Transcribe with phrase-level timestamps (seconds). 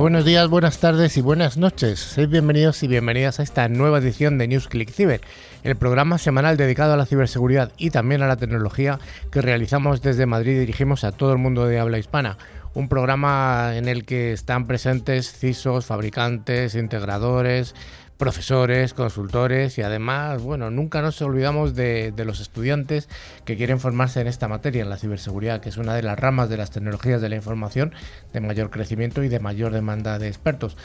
[0.00, 1.98] Buenos días, buenas tardes y buenas noches.
[1.98, 5.22] Seid bienvenidos y bienvenidas a esta nueva edición de NewsClick Cyber,
[5.62, 8.98] el programa semanal dedicado a la ciberseguridad y también a la tecnología
[9.30, 12.36] que realizamos desde Madrid y dirigimos a todo el mundo de habla hispana.
[12.74, 17.74] Un programa en el que están presentes CISOs, fabricantes, integradores,
[18.16, 23.08] profesores, consultores y además, bueno, nunca nos olvidamos de, los estudiantes
[23.44, 26.48] que quieren formarse en esta materia, en la ciberseguridad, que es una de las ramas
[26.48, 27.92] de las tecnologías de la información
[28.32, 30.76] de mayor crecimiento y de mayor demanda de expertos.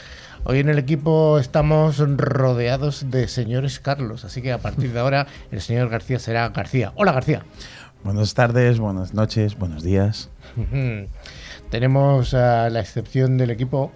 [0.44, 5.26] Hoy en el equipo estamos rodeados de señores Carlos, así que a partir de ahora
[5.50, 6.92] el señor García será García.
[6.96, 7.44] Hola García.
[8.04, 10.28] Buenas tardes, buenas noches, buenos días.
[11.70, 13.92] Tenemos a la excepción del equipo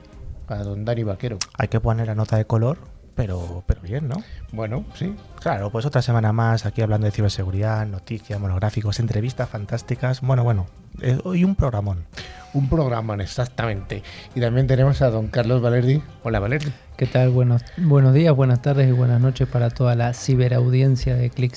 [0.47, 1.39] a don Dani Vaquero.
[1.59, 2.79] Hay que poner la nota de color
[3.17, 4.23] pero, pero bien, ¿no?
[4.53, 5.17] Bueno, sí.
[5.41, 10.21] Claro, pues otra semana más aquí hablando de ciberseguridad, noticias, monográficos, entrevistas fantásticas.
[10.21, 10.67] Bueno, bueno,
[11.01, 12.05] eh, hoy un programón.
[12.53, 14.03] Un programón, exactamente.
[14.35, 16.03] Y también tenemos a don Carlos Valerdi.
[16.23, 16.73] Hola, Valerdi.
[16.97, 17.31] ¿Qué tal?
[17.31, 21.55] Buenos, buenos días, buenas tardes y buenas noches para toda la ciberaudiencia de Click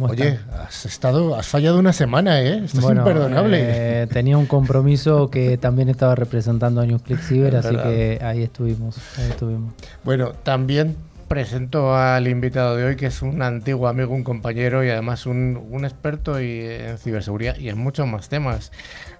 [0.00, 2.62] Oye, has estado, has fallado una semana, ¿eh?
[2.64, 3.58] Esto es imperdonable.
[3.60, 8.96] Eh, tenía un compromiso que también estaba representando a New Ciber, así que ahí estuvimos,
[9.18, 9.72] ahí estuvimos.
[10.02, 10.96] Bueno, también
[11.28, 15.60] presento al invitado de hoy, que es un antiguo amigo, un compañero y además un,
[15.70, 18.72] un experto en ciberseguridad y en muchos más temas.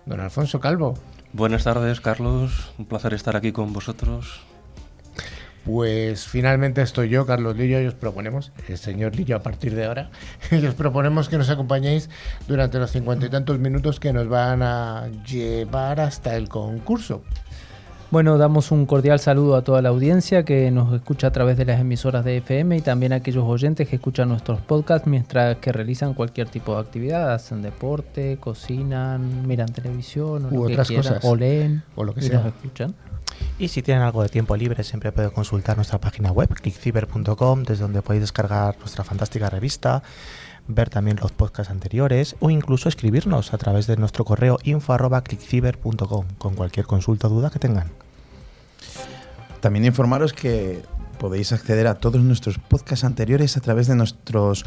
[0.06, 0.94] Don Alfonso Calvo.
[1.32, 2.72] Buenas tardes, Carlos.
[2.78, 4.40] Un placer estar aquí con vosotros.
[5.64, 9.86] Pues finalmente estoy yo, Carlos Lillo, y os proponemos, el señor Lillo a partir de
[9.86, 10.10] ahora,
[10.50, 12.10] y os proponemos que nos acompañéis
[12.46, 17.22] durante los cincuenta y tantos minutos que nos van a llevar hasta el concurso.
[18.10, 21.64] Bueno, damos un cordial saludo a toda la audiencia que nos escucha a través de
[21.64, 25.72] las emisoras de FM y también a aquellos oyentes que escuchan nuestros podcasts mientras que
[25.72, 31.24] realizan cualquier tipo de actividad, hacen deporte, cocinan, miran televisión o lo otras que cosas.
[31.24, 32.46] o leen o lo que sea.
[32.46, 32.94] escuchan.
[33.58, 37.82] Y si tienen algo de tiempo libre, siempre pueden consultar nuestra página web, clickciber.com, desde
[37.82, 40.02] donde podéis descargar nuestra fantástica revista,
[40.66, 46.54] ver también los podcasts anteriores o incluso escribirnos a través de nuestro correo info.clickciber.com con
[46.54, 47.90] cualquier consulta o duda que tengan.
[49.60, 50.82] También informaros que
[51.18, 54.64] podéis acceder a todos nuestros podcasts anteriores a través de nuestros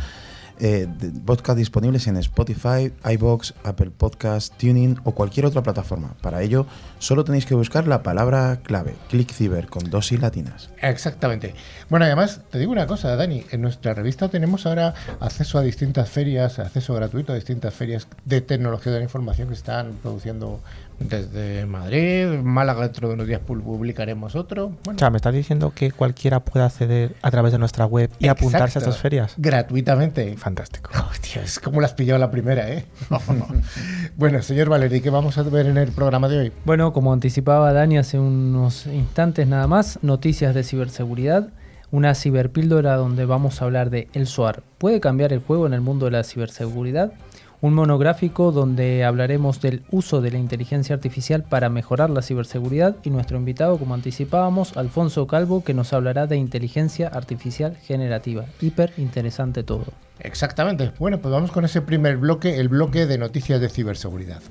[0.59, 0.88] eh,
[1.25, 6.16] podcast disponibles en Spotify, iBox, Apple Podcast, Tuning o cualquier otra plataforma.
[6.22, 6.66] Para ello,
[7.00, 10.69] solo tenéis que buscar la palabra clave, ClickCiber, con dos y latinas.
[10.81, 11.53] Exactamente.
[11.90, 16.09] Bueno, además, te digo una cosa, Dani, en nuestra revista tenemos ahora acceso a distintas
[16.09, 20.62] ferias, acceso gratuito a distintas ferias de tecnología de la información que están produciendo
[20.99, 24.73] desde Madrid, Málaga dentro de unos días publicaremos otro.
[24.87, 28.27] O sea, me estás diciendo que cualquiera puede acceder a través de nuestra web y
[28.27, 29.33] apuntarse a estas ferias.
[29.37, 30.35] Gratuitamente.
[30.37, 30.89] Fantástico.
[31.11, 32.85] Hostia, es como las pillado la primera, ¿eh?
[34.17, 36.51] bueno, señor Valeri, ¿qué vamos a ver en el programa de hoy?
[36.65, 41.49] Bueno, como anticipaba Dani hace unos instantes nada más, noticias de ciberseguridad.
[41.89, 44.61] Una ciberpíldora donde vamos a hablar de el SOAR.
[44.77, 47.13] ¿Puede cambiar el juego en el mundo de la ciberseguridad?
[47.62, 53.09] Un monográfico donde hablaremos del uso de la inteligencia artificial para mejorar la ciberseguridad y
[53.09, 58.45] nuestro invitado, como anticipábamos, Alfonso Calvo, que nos hablará de inteligencia artificial generativa.
[58.62, 59.85] Hiper interesante todo.
[60.19, 60.91] Exactamente.
[61.00, 64.41] Bueno, pues vamos con ese primer bloque, el bloque de noticias de ciberseguridad.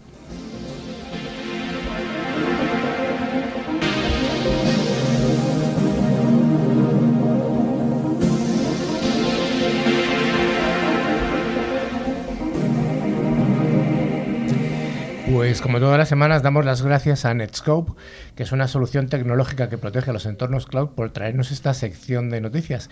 [15.36, 17.92] Pues como todas las semanas damos las gracias a Netscope,
[18.34, 22.30] que es una solución tecnológica que protege a los entornos cloud por traernos esta sección
[22.30, 22.88] de noticias,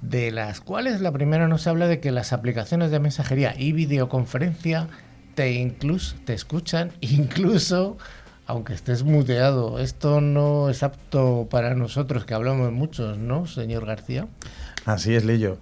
[0.00, 4.86] de las cuales la primera nos habla de que las aplicaciones de mensajería y videoconferencia
[5.34, 7.98] te incluso te escuchan incluso
[8.46, 9.80] aunque estés muteado.
[9.80, 14.28] Esto no es apto para nosotros que hablamos muchos, ¿no, señor García?
[14.84, 15.58] Así es, Lillo.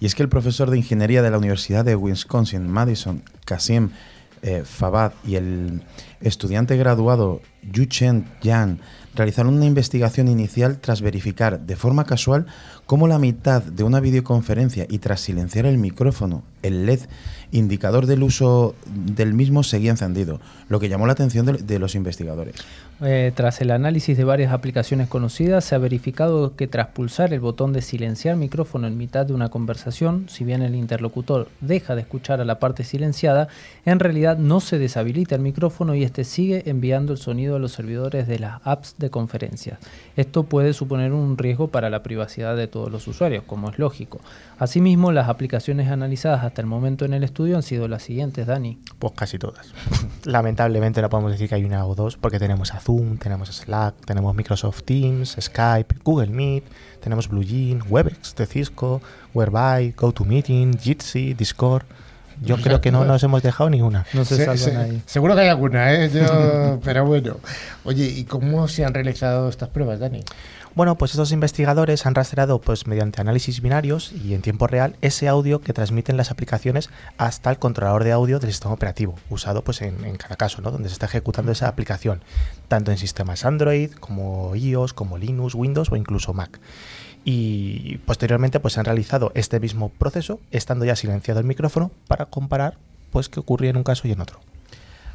[0.00, 3.90] Y es que el profesor de ingeniería de la Universidad de Wisconsin, Madison, Kasim
[4.42, 5.82] eh, Fabad y el
[6.20, 8.80] estudiante graduado Yu Chen Yang
[9.14, 12.46] realizaron una investigación inicial tras verificar de forma casual
[12.88, 17.00] cómo la mitad de una videoconferencia y tras silenciar el micrófono, el LED
[17.52, 20.40] indicador del uso del mismo seguía encendido,
[20.70, 22.54] lo que llamó la atención de, los investigadores.
[23.00, 27.40] Eh, tras el análisis de varias aplicaciones conocidas, se ha verificado que tras pulsar el
[27.40, 32.00] botón de silenciar micrófono en mitad de una conversación, si bien el interlocutor deja de
[32.00, 33.48] escuchar a la parte silenciada,
[33.84, 37.72] en realidad no se deshabilita el micrófono y este sigue enviando el sonido a los
[37.72, 39.78] servidores de las apps de conferencias.
[40.16, 44.20] Esto puede suponer un riesgo para la privacidad de todos los usuarios, como es lógico.
[44.58, 48.78] Asimismo, las aplicaciones analizadas hasta el momento en el estudio han sido las siguientes, Dani.
[48.98, 49.66] Pues casi todas.
[50.24, 53.52] lamentablemente no podemos decir que hay una o dos porque tenemos a Zoom, tenemos a
[53.52, 56.64] Slack, tenemos Microsoft Teams, Skype, Google Meet,
[57.00, 59.00] tenemos BlueJean, Webex de Cisco,
[59.34, 61.84] Whereby, GoToMeeting, Jitsi, Discord.
[62.40, 64.06] Yo creo que no nos hemos dejado ni una.
[64.12, 65.02] No se, se- ahí.
[65.06, 66.08] seguro que hay alguna, ¿eh?
[66.08, 67.36] Yo- pero bueno.
[67.84, 70.22] Oye, ¿y cómo se han realizado estas pruebas, Dani?
[70.78, 75.26] Bueno, pues estos investigadores han rastreado pues, mediante análisis binarios y en tiempo real ese
[75.26, 79.82] audio que transmiten las aplicaciones hasta el controlador de audio del sistema operativo, usado pues,
[79.82, 80.70] en, cada caso, ¿no?
[80.70, 82.22] donde se está ejecutando esa aplicación,
[82.68, 86.60] tanto en sistemas Android como iOS, como Linux, Windows o incluso Mac.
[87.24, 92.78] Y posteriormente pues, han realizado este mismo proceso, estando ya silenciado el micrófono, para comparar
[93.10, 94.38] pues, qué ocurría en un caso y en otro.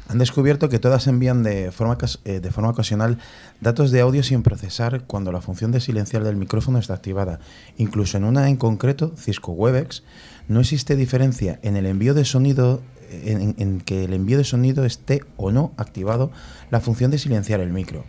[0.08, 3.18] Han descubierto que todas envían de forma, eh, de forma ocasional
[3.60, 7.40] datos de audio sin procesar cuando la función de silenciar del micrófono está activada.
[7.78, 10.02] Incluso en una en concreto, Cisco Webex,
[10.46, 14.84] no existe diferencia en el envío de sonido en- en que el envío de sonido
[14.84, 16.32] esté o no activado
[16.70, 18.04] la función de silenciar el micro,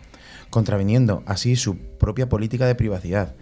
[0.50, 3.34] contraviniendo así su propia política de privacidad.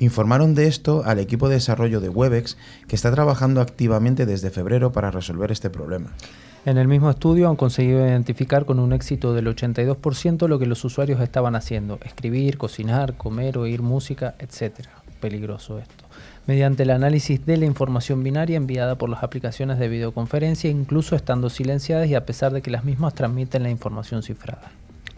[0.00, 2.56] Informaron de esto al equipo de desarrollo de Webex,
[2.88, 6.12] que está trabajando activamente desde febrero para resolver este problema.
[6.64, 10.84] En el mismo estudio han conseguido identificar con un éxito del 82% lo que los
[10.84, 14.86] usuarios estaban haciendo, escribir, cocinar, comer, oír música, etc.
[15.20, 16.04] Peligroso esto.
[16.46, 21.50] Mediante el análisis de la información binaria enviada por las aplicaciones de videoconferencia, incluso estando
[21.50, 24.70] silenciadas y a pesar de que las mismas transmiten la información cifrada.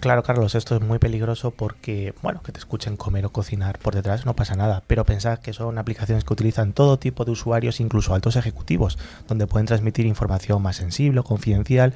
[0.05, 3.95] Claro, Carlos, esto es muy peligroso porque, bueno, que te escuchen comer o cocinar por
[3.95, 7.81] detrás no pasa nada, pero pensad que son aplicaciones que utilizan todo tipo de usuarios,
[7.81, 8.99] incluso altos ejecutivos,
[9.29, 11.95] donde pueden transmitir información más sensible o confidencial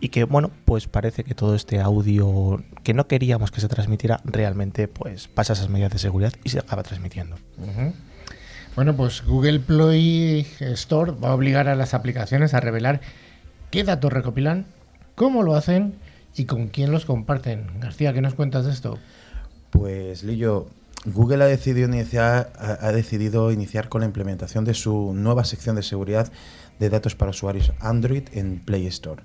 [0.00, 4.20] y que, bueno, pues parece que todo este audio que no queríamos que se transmitiera
[4.22, 7.34] realmente, pues pasa esas medidas de seguridad y se acaba transmitiendo.
[8.76, 13.00] Bueno, pues Google Play Store va a obligar a las aplicaciones a revelar
[13.72, 14.66] qué datos recopilan,
[15.16, 15.98] cómo lo hacen
[16.36, 17.66] y con quién los comparten.
[17.80, 18.98] García, ¿qué nos cuentas de esto?
[19.70, 20.68] Pues Lillo,
[21.06, 21.88] Google ha decidido
[23.52, 26.30] iniciar, con la implementación de su nueva sección de seguridad
[26.78, 29.22] de datos para usuarios Android en Play Store.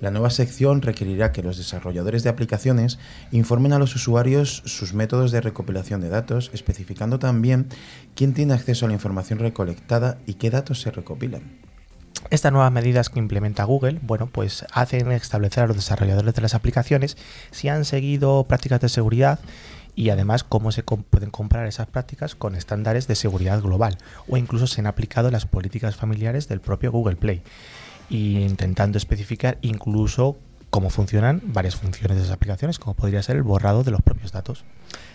[0.00, 3.00] La nueva sección requerirá que los desarrolladores de aplicaciones
[3.32, 7.66] informen a los usuarios sus métodos de recopilación de datos, especificando también
[8.14, 11.67] quién tiene acceso a la información recolectada y qué datos se recopilan.
[12.30, 16.54] Estas nuevas medidas que implementa Google, bueno, pues hacen establecer a los desarrolladores de las
[16.54, 17.16] aplicaciones
[17.50, 19.38] si han seguido prácticas de seguridad
[19.94, 23.98] y además cómo se pueden comprar esas prácticas con estándares de seguridad global
[24.28, 27.42] o incluso se han aplicado las políticas familiares del propio Google Play
[28.10, 30.36] intentando especificar incluso
[30.70, 34.32] cómo funcionan varias funciones de esas aplicaciones, como podría ser el borrado de los propios
[34.32, 34.64] datos.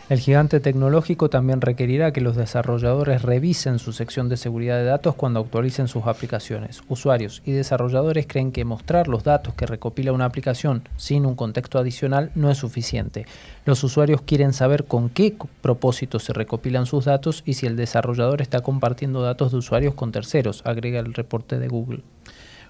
[0.09, 5.15] El gigante tecnológico también requerirá que los desarrolladores revisen su sección de seguridad de datos
[5.15, 6.81] cuando actualicen sus aplicaciones.
[6.89, 11.79] Usuarios y desarrolladores creen que mostrar los datos que recopila una aplicación sin un contexto
[11.79, 13.25] adicional no es suficiente.
[13.63, 18.41] Los usuarios quieren saber con qué propósito se recopilan sus datos y si el desarrollador
[18.41, 22.01] está compartiendo datos de usuarios con terceros, agrega el reporte de Google.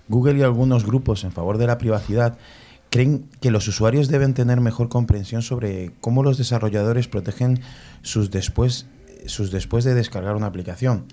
[0.08, 2.38] Google y algunos grupos en favor de la privacidad
[2.94, 7.60] creen que los usuarios deben tener mejor comprensión sobre cómo los desarrolladores protegen
[8.04, 8.86] sus después,
[9.26, 11.06] sus después de descargar una aplicación.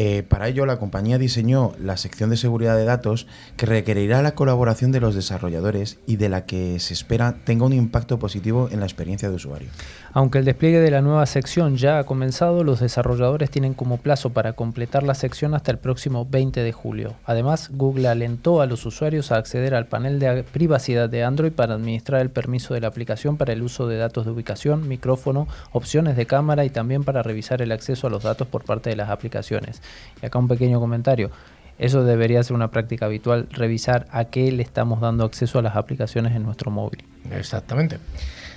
[0.00, 3.26] Eh, para ello, la compañía diseñó la sección de seguridad de datos
[3.56, 7.72] que requerirá la colaboración de los desarrolladores y de la que se espera tenga un
[7.72, 9.70] impacto positivo en la experiencia de usuario.
[10.12, 14.30] Aunque el despliegue de la nueva sección ya ha comenzado, los desarrolladores tienen como plazo
[14.30, 17.14] para completar la sección hasta el próximo 20 de julio.
[17.24, 21.74] Además, Google alentó a los usuarios a acceder al panel de privacidad de Android para
[21.74, 26.16] administrar el permiso de la aplicación para el uso de datos de ubicación, micrófono, opciones
[26.16, 29.10] de cámara y también para revisar el acceso a los datos por parte de las
[29.10, 29.82] aplicaciones.
[30.22, 31.30] Y acá un pequeño comentario.
[31.78, 35.76] Eso debería ser una práctica habitual, revisar a qué le estamos dando acceso a las
[35.76, 37.04] aplicaciones en nuestro móvil.
[37.30, 37.98] Exactamente.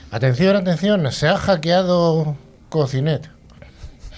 [0.10, 2.36] Atención, atención, se ha hackeado
[2.70, 3.30] Cocinet.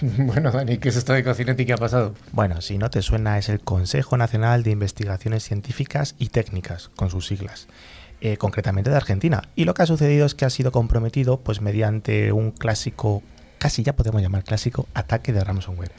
[0.00, 2.14] bueno, Dani, ¿qué es esto de Cocinet y qué ha pasado?
[2.32, 7.10] Bueno, si no te suena, es el Consejo Nacional de Investigaciones Científicas y Técnicas, con
[7.10, 7.68] sus siglas,
[8.22, 9.42] eh, concretamente de Argentina.
[9.54, 13.22] Y lo que ha sucedido es que ha sido comprometido pues mediante un clásico,
[13.58, 15.92] casi ya podemos llamar clásico, ataque de ransomware.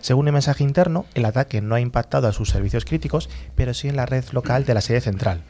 [0.00, 3.88] Según el mensaje interno, el ataque no ha impactado a sus servicios críticos, pero sí
[3.88, 5.42] en la red local de la sede central.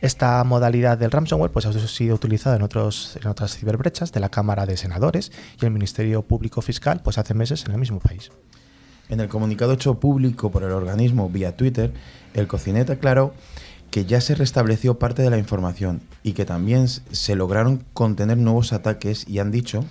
[0.00, 3.18] Esta modalidad del ransomware pues, ha sido utilizada en, otras
[3.56, 5.30] ciberbrechas de la Cámara de Senadores
[5.60, 8.30] y el Ministerio Público Fiscal pues, hace meses en el mismo país.
[9.10, 11.92] En el comunicado hecho público por el organismo vía Twitter,
[12.32, 13.34] el Cocinet aclaró
[13.90, 18.72] que ya se restableció parte de la información y que también se lograron contener nuevos
[18.72, 19.84] ataques y han dicho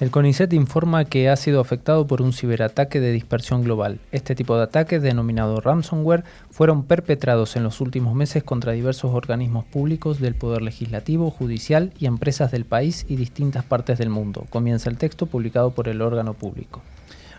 [0.00, 4.00] El CONICET informa que ha sido afectado por un ciberataque de dispersión global.
[4.12, 9.66] Este tipo de ataques, denominado ransomware, fueron perpetrados en los últimos meses contra diversos organismos
[9.66, 14.46] públicos del Poder Legislativo, Judicial y empresas del país y distintas partes del mundo.
[14.48, 16.80] Comienza el texto publicado por el órgano público.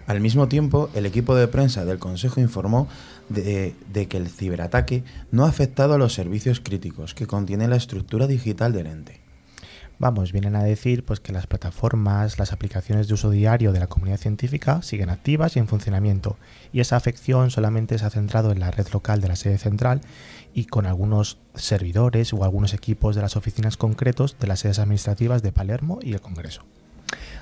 [0.05, 2.87] Al mismo tiempo, el equipo de prensa del Consejo informó
[3.29, 7.77] de, de, que el ciberataque no ha afectado a los servicios críticos que contiene la
[7.77, 9.20] estructura digital del ente.
[10.01, 13.85] Vamos, vienen a decir pues que las plataformas, las aplicaciones de uso diario de la
[13.85, 16.37] comunidad científica siguen activas y en funcionamiento,
[16.73, 20.01] y esa afección solamente se ha centrado en la red local de la sede central
[20.55, 25.43] y con algunos servidores o algunos equipos de las oficinas concretos de las sedes administrativas
[25.43, 26.63] de Palermo y el Congreso.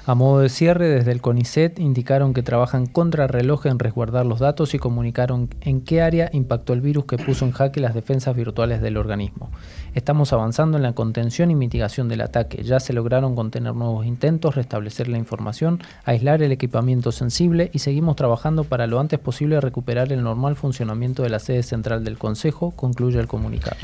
[0.10, 4.39] A modo de cierre, desde el CONICET indicaron que trabajan contra reloj en resguardar los
[4.39, 8.36] datos y comunicaron en qué área impactó el virus que puso en jaque las defensas
[8.36, 9.51] virtuales del organismo.
[9.94, 12.63] Estamos avanzando en la contención y mitigación del ataque.
[12.63, 18.16] Ya se lograron contener nuevos intentos, restablecer la información, aislar el equipamiento sensible y seguimos
[18.16, 22.72] trabajando para lo antes posible recuperar el normal funcionamiento de la sede central del Consejo,
[22.72, 23.78] concluye el comunicado.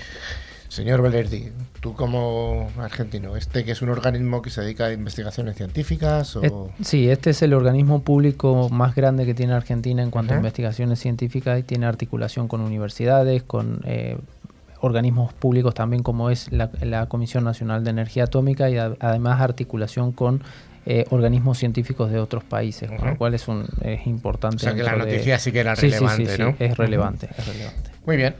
[0.76, 5.56] Señor Valerdi, tú como argentino, ¿este que es un organismo que se dedica a investigaciones
[5.56, 6.36] científicas?
[6.36, 6.70] O...
[6.82, 10.40] sí, este es el organismo público más grande que tiene Argentina en cuanto uh -huh.
[10.40, 14.18] a investigaciones científicas y tiene articulación con universidades, con eh,
[14.82, 19.40] organismos públicos también como es la, la, Comisión Nacional de Energía Atómica y a, además
[19.40, 20.44] articulación con
[20.86, 23.00] eh, organismos científicos de otros países, uh -huh.
[23.00, 24.58] con lo cual es, un, es importante.
[24.58, 25.40] O sea que la noticia de...
[25.40, 26.56] sí que era sí, relevante, sí, sí, ¿no?
[26.60, 27.40] es relevante, uh -huh.
[27.40, 27.92] es relevante.
[28.06, 28.36] Muy bien.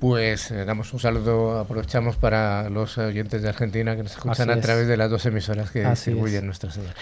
[0.00, 4.56] Pues eh, damos un saludo, aprovechamos para los oyentes de Argentina que nos escuchan Así
[4.56, 4.62] a es.
[4.62, 6.44] través de las dos emisoras que Así distribuyen es.
[6.44, 6.94] nuestra ciudad.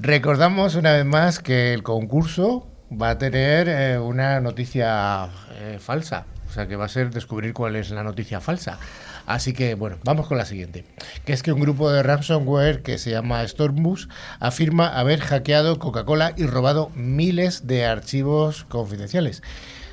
[0.00, 2.66] Recordamos una vez más que el concurso
[3.00, 5.28] va a tener eh, una noticia
[5.60, 8.78] eh, falsa, o sea que va a ser descubrir cuál es la noticia falsa.
[9.24, 10.84] Así que bueno, vamos con la siguiente,
[11.24, 14.08] que es que un grupo de ransomware que se llama Stormbus
[14.40, 19.44] afirma haber hackeado Coca-Cola y robado miles de archivos confidenciales.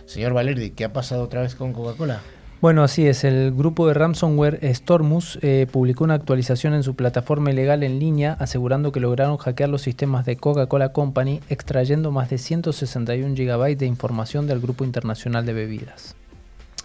[0.08, 2.22] Señor Valerdi, ¿qué ha pasado otra vez con Coca-Cola?
[2.62, 3.24] Bueno, así es.
[3.24, 8.36] El grupo de ransomware Stormus eh, publicó una actualización en su plataforma ilegal en línea
[8.38, 13.86] asegurando que lograron hackear los sistemas de Coca-Cola Company extrayendo más de 161 GB de
[13.86, 16.18] información del grupo internacional de bebidas.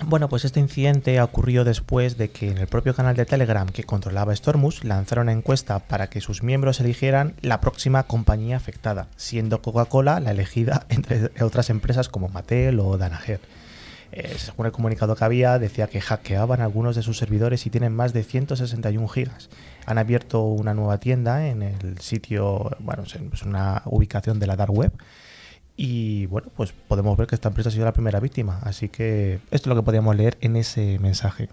[0.07, 3.83] Bueno, pues este incidente ocurrió después de que en el propio canal de Telegram que
[3.83, 9.61] controlaba Stormus lanzara una encuesta para que sus miembros eligieran la próxima compañía afectada, siendo
[9.61, 13.41] Coca-Cola la elegida entre otras empresas como Mattel o Danaher.
[14.17, 17.93] Eh, según el comunicado que había, decía que hackeaban algunos de sus servidores y tienen
[17.93, 19.51] más de 161 gigas.
[19.87, 24.73] Han abierto una nueva tienda en el sitio, bueno, es una ubicación de la dark
[24.73, 24.93] web.
[25.77, 28.61] Y bueno, pues podemos ver que esta empresa ha sido la primera víctima.
[28.63, 31.49] Así que esto es lo que podíamos leer en ese mensaje.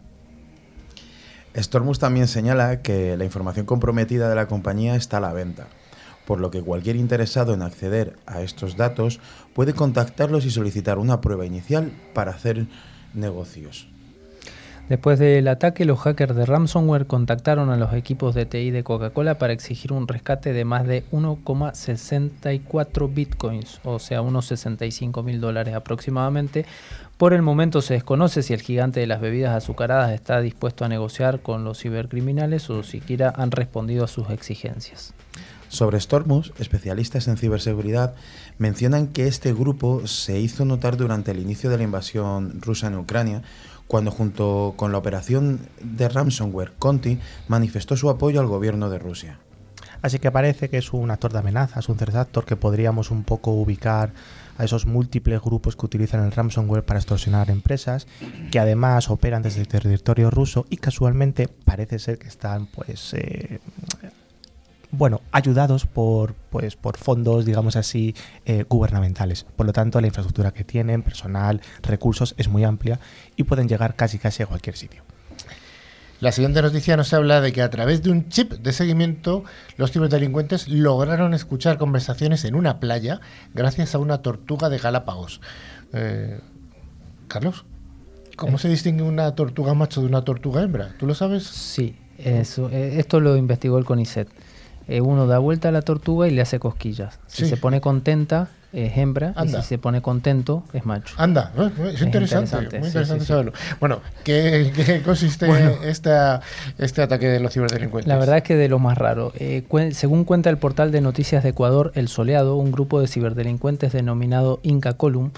[1.57, 5.67] Stormus también señala que la información comprometida de la compañía está a la venta,
[6.31, 9.19] por lo que cualquier interesado en acceder a estos datos
[9.53, 12.67] puede contactarlos y solicitar una prueba inicial para hacer
[13.13, 13.89] negocios.
[14.87, 19.39] Después del ataque, los hackers de ransomware contactaron a los equipos de TI de Coca-Cola
[19.39, 25.75] para exigir un rescate de más de 1,64 bitcoins, o sea, unos 65 mil dólares
[25.75, 26.65] aproximadamente.
[27.17, 30.87] Por el momento se desconoce si el gigante de las bebidas azucaradas está dispuesto a
[30.87, 35.13] negociar con los cibercriminales o siquiera han respondido a sus exigencias.
[35.71, 38.13] Sobre Stormus, especialistas en ciberseguridad
[38.57, 42.97] mencionan que este grupo se hizo notar durante el inicio de la invasión rusa en
[42.97, 43.41] Ucrania,
[43.87, 49.39] cuando junto con la operación de ransomware Conti manifestó su apoyo al gobierno de Rusia.
[50.01, 53.23] Así que parece que es un actor de amenazas, un threat actor que podríamos un
[53.23, 54.11] poco ubicar
[54.57, 58.07] a esos múltiples grupos que utilizan el ransomware para extorsionar empresas,
[58.51, 63.61] que además operan desde el territorio ruso y casualmente parece ser que están pues eh,
[64.91, 68.13] bueno, ayudados por, pues, por fondos, digamos así,
[68.45, 69.45] eh, gubernamentales.
[69.55, 72.99] Por lo tanto, la infraestructura que tienen, personal, recursos, es muy amplia
[73.35, 75.03] y pueden llegar casi casi a cualquier sitio.
[76.19, 79.43] La siguiente noticia nos habla de que a través de un chip de seguimiento
[79.77, 83.21] los ciberdelincuentes lograron escuchar conversaciones en una playa
[83.55, 85.41] gracias a una tortuga de Galápagos.
[85.93, 86.39] Eh,
[87.27, 87.65] Carlos,
[88.35, 88.59] ¿cómo eh.
[88.59, 90.93] se distingue una tortuga macho de una tortuga hembra?
[90.99, 91.43] ¿Tú lo sabes?
[91.43, 94.27] Sí, eso, esto lo investigó el CONICET
[94.87, 97.19] eh, uno da vuelta a la tortuga y le hace cosquillas.
[97.27, 97.49] Si Sí.
[97.49, 99.59] se pone contenta, es hembra, Anda.
[99.59, 101.13] y si se pone contento, es macho.
[101.17, 103.27] Anda, eh, es, Es interesante, interesante, muy interesante sí, sí.
[103.27, 103.51] saberlo.
[103.81, 105.71] Bueno, ¿qué, qué consiste Bueno.
[105.83, 106.39] esta,
[106.77, 108.07] este ataque de los ciberdelincuentes?
[108.07, 109.33] La verdad es que de lo más raro.
[109.37, 113.07] Eh, cuen- según cuenta el portal de noticias de Ecuador, El Soleado, un grupo de
[113.07, 115.31] ciberdelincuentes denominado Inca Column,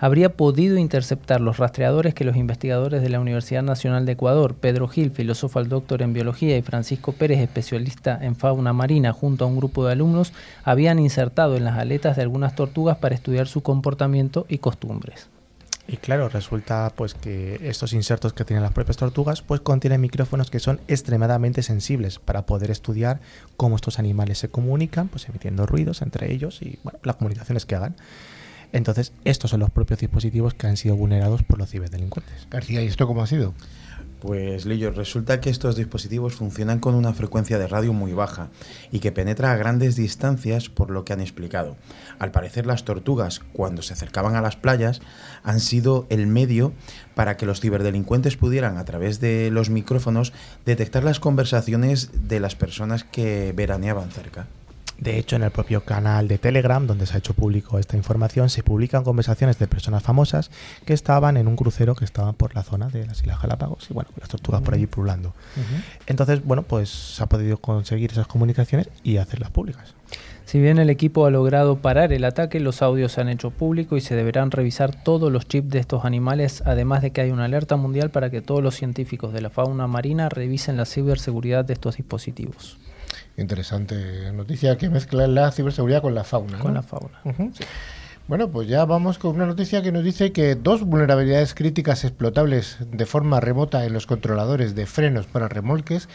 [0.00, 4.88] habría podido interceptar los rastreadores que los investigadores de la Universidad Nacional de Ecuador, Pedro
[4.88, 9.48] Gil, filósofo al doctor en biología, y Francisco Pérez, especialista en fauna marina, junto a
[9.48, 10.32] un grupo de alumnos,
[10.64, 15.28] habían insertado en las aletas de algunas tortugas para estudiar su comportamiento y costumbres.
[15.86, 20.48] Y claro, resulta pues que estos insertos que tienen las propias tortugas pues contienen micrófonos
[20.48, 23.20] que son extremadamente sensibles para poder estudiar
[23.56, 27.96] cómo estos animales se comunican, pues emitiendo ruidos entre ellos y las comunicaciones que hagan.
[28.72, 32.46] Entonces, estos son los propios dispositivos que han sido vulnerados por los ciberdelincuentes.
[32.50, 33.54] García, ¿y esto cómo ha sido?
[34.20, 38.50] Pues Lillo, resulta que estos dispositivos funcionan con una frecuencia de radio muy baja
[38.92, 41.76] y que penetra a grandes distancias por lo que han explicado.
[42.18, 45.00] Al parecer las tortugas, cuando se acercaban a las playas,
[45.42, 46.74] han sido el medio
[47.14, 50.34] para que los ciberdelincuentes pudieran, a través de los micrófonos,
[50.66, 54.48] detectar las conversaciones de las personas que veraneaban cerca.
[55.00, 58.50] De hecho, en el propio canal de Telegram, donde se ha hecho público esta información,
[58.50, 60.50] se publican conversaciones de personas famosas
[60.84, 63.94] que estaban en un crucero que estaban por la zona de las Islas Galápagos y
[63.94, 65.32] bueno, las tortugas por allí pululando.
[66.06, 69.94] Entonces, bueno, pues se ha podido conseguir esas comunicaciones y hacerlas públicas.
[70.44, 73.96] Si bien el equipo ha logrado parar el ataque, los audios se han hecho públicos
[73.96, 77.44] y se deberán revisar todos los chips de estos animales, además de que hay una
[77.44, 81.72] alerta mundial para que todos los científicos de la fauna marina revisen la ciberseguridad de
[81.72, 82.78] estos dispositivos.
[83.40, 86.58] Interesante noticia que mezcla la ciberseguridad con la fauna.
[86.58, 86.74] Con ¿no?
[86.74, 87.20] la fauna.
[88.28, 92.76] Bueno, pues ya vamos con una noticia que nos dice que dos vulnerabilidades críticas explotables
[92.80, 96.08] de forma remota en los controladores de frenos para remolques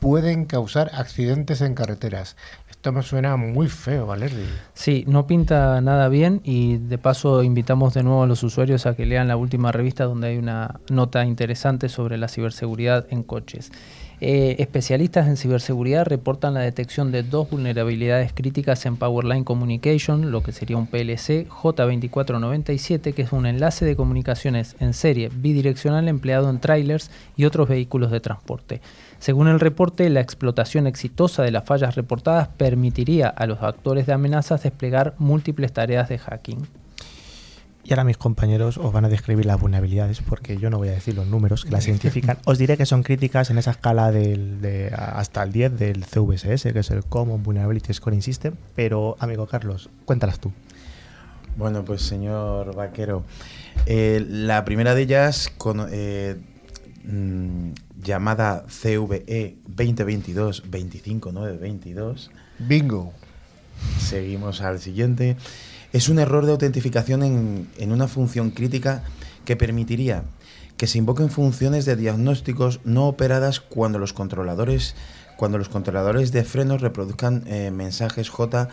[0.00, 2.36] pueden causar accidentes en carreteras.
[2.82, 4.42] Esto me suena muy feo, Valerdi.
[4.74, 8.96] Sí, no pinta nada bien y de paso invitamos de nuevo a los usuarios a
[8.96, 13.70] que lean la última revista donde hay una nota interesante sobre la ciberseguridad en coches.
[14.20, 20.42] Eh, especialistas en ciberseguridad reportan la detección de dos vulnerabilidades críticas en Powerline Communication, lo
[20.42, 26.50] que sería un PLC J2497, que es un enlace de comunicaciones en serie bidireccional empleado
[26.50, 28.80] en trailers y otros vehículos de transporte.
[29.22, 34.12] Según el reporte, la explotación exitosa de las fallas reportadas permitiría a los actores de
[34.12, 36.66] amenazas desplegar múltiples tareas de hacking.
[37.84, 40.90] Y ahora mis compañeros os van a describir las vulnerabilidades porque yo no voy a
[40.90, 42.38] decir los números que las identifican.
[42.46, 46.72] Os diré que son críticas en esa escala del, de hasta el 10 del CVSS,
[46.72, 48.56] que es el Common Vulnerability Scoring System.
[48.74, 50.50] Pero, amigo Carlos, cuéntalas tú.
[51.56, 53.22] Bueno, pues señor Vaquero,
[53.86, 56.40] eh, la primera de ellas, con, eh,
[57.04, 57.70] mm,
[58.02, 63.12] llamada E CVE 2022-25922, Bingo.
[63.98, 65.36] seguimos al siguiente,
[65.92, 69.04] es un error de autentificación en, en una función crítica
[69.44, 70.24] que permitiría
[70.82, 74.96] que se invoquen funciones de diagnósticos no operadas cuando los controladores,
[75.36, 78.68] cuando los controladores de frenos reproduzcan eh, mensajes J,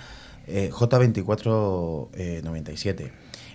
[0.47, 3.11] eh, J2497.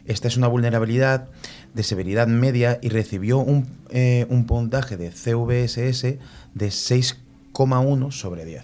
[0.07, 1.31] Esta es una vulnerabilidad
[1.75, 6.19] de severidad media y recibió un, eh, un puntaje de CVSS
[6.55, 8.63] de 6,1 sobre 10.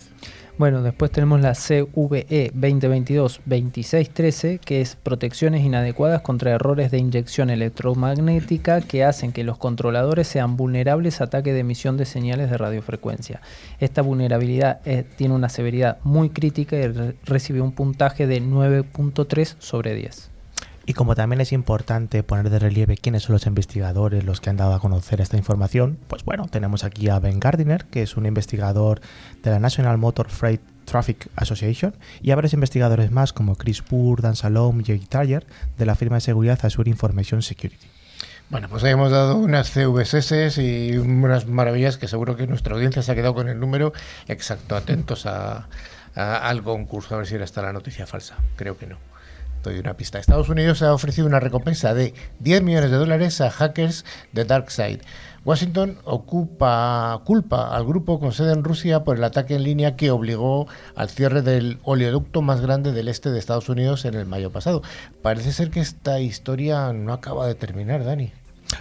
[0.58, 1.54] Bueno, después tenemos la E
[1.86, 9.58] CVE 2022-2613, que es protecciones inadecuadas contra errores de inyección electromagnética que hacen que los
[9.58, 13.40] controladores sean vulnerables a ataques de emisión de señales de radiofrecuencia.
[13.78, 19.54] Esta vulnerabilidad eh, tiene una severidad muy crítica y re- recibió un puntaje de 9.3
[19.58, 20.29] sobre 10.
[20.86, 24.56] Y como también es importante poner de relieve quiénes son los investigadores, los que han
[24.56, 28.26] dado a conocer esta información, pues bueno, tenemos aquí a Ben Gardiner, que es un
[28.26, 29.00] investigador
[29.42, 34.22] de la National Motor Freight Traffic Association, y a varios investigadores más como Chris Poor,
[34.22, 35.46] Dan Salom y Taller,
[35.78, 37.86] de la firma de seguridad Azure Information Security.
[38.48, 43.02] Bueno, pues ahí hemos dado unas CVSS y unas maravillas que seguro que nuestra audiencia
[43.02, 43.92] se ha quedado con el número
[44.26, 44.74] exacto.
[44.74, 45.68] Atentos a,
[46.16, 48.34] a- al concurso, a ver si era esta la noticia falsa.
[48.56, 48.96] Creo que no.
[49.62, 50.18] Doy una pista.
[50.18, 55.00] Estados Unidos ha ofrecido una recompensa de 10 millones de dólares a hackers de DarkSide.
[55.44, 60.10] Washington ocupa, culpa al grupo con sede en Rusia por el ataque en línea que
[60.10, 64.50] obligó al cierre del oleoducto más grande del este de Estados Unidos en el mayo
[64.50, 64.82] pasado.
[65.22, 68.32] Parece ser que esta historia no acaba de terminar, Dani.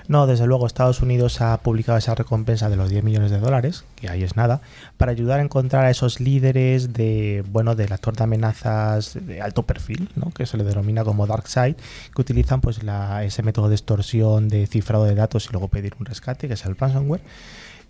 [0.07, 3.85] No, desde luego Estados Unidos ha publicado esa recompensa de los 10 millones de dólares,
[3.95, 4.61] que ahí es nada,
[4.97, 9.63] para ayudar a encontrar a esos líderes de, bueno, del actor de amenazas de alto
[9.63, 10.31] perfil, ¿no?
[10.31, 11.75] que se le denomina como dark side,
[12.13, 15.93] que utilizan pues la, ese método de extorsión, de cifrado de datos y luego pedir
[15.99, 17.21] un rescate, que es el ransomware.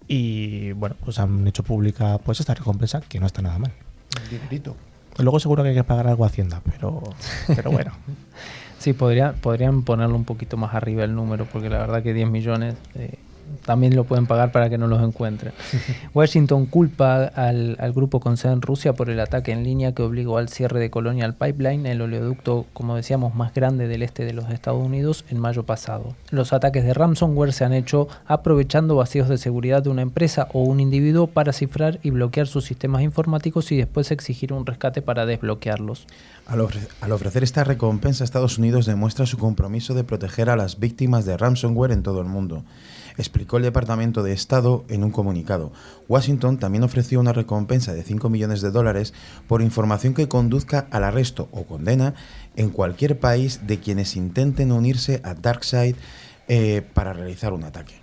[0.07, 3.71] Y bueno, pues han hecho pública pues esta recompensa, que no está nada mal.
[5.17, 7.03] Luego seguro que hay que pagar algo a Hacienda, pero,
[7.47, 7.91] pero bueno.
[8.80, 12.30] Sí, podría, podrían ponerlo un poquito más arriba el número, porque la verdad que 10
[12.30, 13.20] millones eh,
[13.65, 15.53] también lo pueden pagar para que no los encuentren.
[16.13, 20.38] Washington culpa al, grupo con sede en Rusia por el ataque en línea que obligó
[20.38, 24.49] al cierre de Colonial Pipeline, el oleoducto, como decíamos, más grande del este de los
[24.49, 26.15] Estados Unidos, en mayo pasado.
[26.31, 30.63] Los ataques de ransomware se han hecho aprovechando vacíos de seguridad de una empresa o
[30.63, 35.25] un individuo para cifrar y bloquear sus sistemas informáticos y después exigir un rescate para
[35.25, 36.07] desbloquearlos.
[36.47, 36.67] Al,
[37.01, 41.38] al ofrecer esta recompensa, Estados Unidos demuestra su compromiso de proteger a las víctimas de
[41.38, 42.63] ransomware en todo el mundo
[43.21, 45.71] explicó el Departamento de Estado en un comunicado.
[46.08, 49.13] Washington también ofreció una recompensa de 5 millones de dólares
[49.47, 52.13] por información que conduzca al arresto o condena
[52.55, 55.95] en cualquier país de quienes intenten unirse a DarkSide
[56.47, 57.95] eh, para realizar un ataque.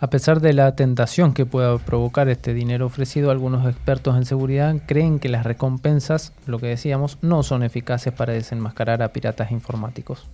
[0.00, 4.76] A pesar de la tentación que pueda provocar este dinero ofrecido, algunos expertos en seguridad
[4.86, 10.28] creen que las recompensas, lo que decíamos, no son eficaces para desenmascarar a piratas informáticos.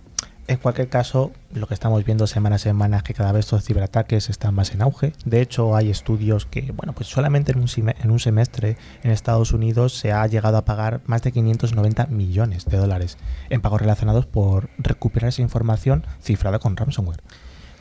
[0.47, 3.63] En cualquier caso, lo que estamos viendo semana a semana es que cada vez estos
[3.63, 5.13] ciberataques están más en auge.
[5.25, 9.53] De hecho, hay estudios que, bueno, pues solamente en un, en un semestre en Estados
[9.53, 13.17] Unidos se ha llegado a pagar más de 590 millones de dólares
[13.49, 17.23] en pagos relacionados por recuperar esa información cifrada con ransomware.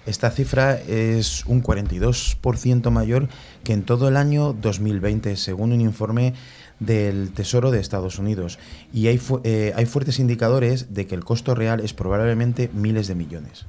[0.07, 3.29] Esta cifra es un 42% mayor
[3.63, 6.35] que en todo el año 2020, según un informe
[6.81, 8.59] del Tesoro de Estados Unidos.
[8.93, 13.15] Y hay, eh, hay fuertes indicadores de que el costo real es probablemente miles de
[13.15, 13.67] millones.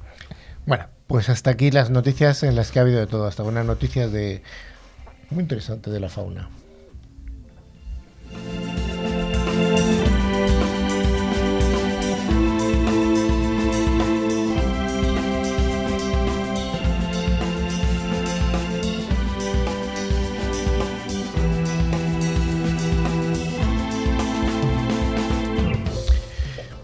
[0.66, 3.66] Bueno, pues hasta aquí las noticias en las que ha habido de todo, hasta buenas
[3.66, 4.42] noticias de
[5.30, 6.48] muy interesante de la fauna.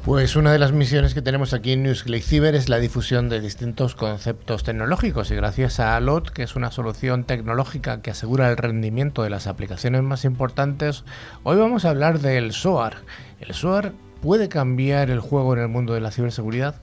[0.04, 3.94] Pues una de las misiones que tenemos aquí en NewsClick es la difusión de distintos
[3.94, 9.22] conceptos tecnológicos y gracias a ALOT, que es una solución tecnológica que asegura el rendimiento
[9.22, 11.04] de las aplicaciones más importantes,
[11.44, 12.96] hoy vamos a hablar del SOAR.
[13.38, 16.74] ¿El SOAR puede cambiar el juego en el mundo de la ciberseguridad?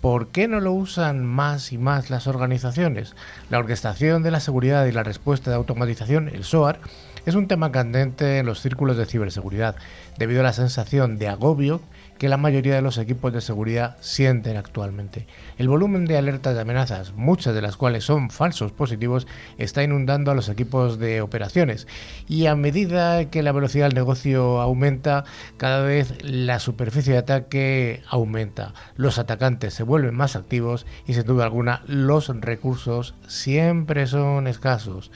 [0.00, 3.14] ¿Por qué no lo usan más y más las organizaciones?
[3.50, 6.80] La orquestación de la seguridad y la respuesta de automatización, el SOAR,
[7.26, 9.76] es un tema candente en los círculos de ciberseguridad,
[10.18, 11.80] debido a la sensación de agobio
[12.20, 15.26] que la mayoría de los equipos de seguridad sienten actualmente.
[15.56, 20.30] El volumen de alertas de amenazas, muchas de las cuales son falsos positivos, está inundando
[20.30, 21.86] a los equipos de operaciones
[22.28, 25.24] y a medida que la velocidad del negocio aumenta,
[25.56, 31.24] cada vez la superficie de ataque aumenta, los atacantes se vuelven más activos y sin
[31.24, 35.10] duda alguna los recursos siempre son escasos.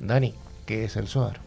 [0.00, 0.32] Dani,
[0.64, 1.45] ¿qué es el SOAR?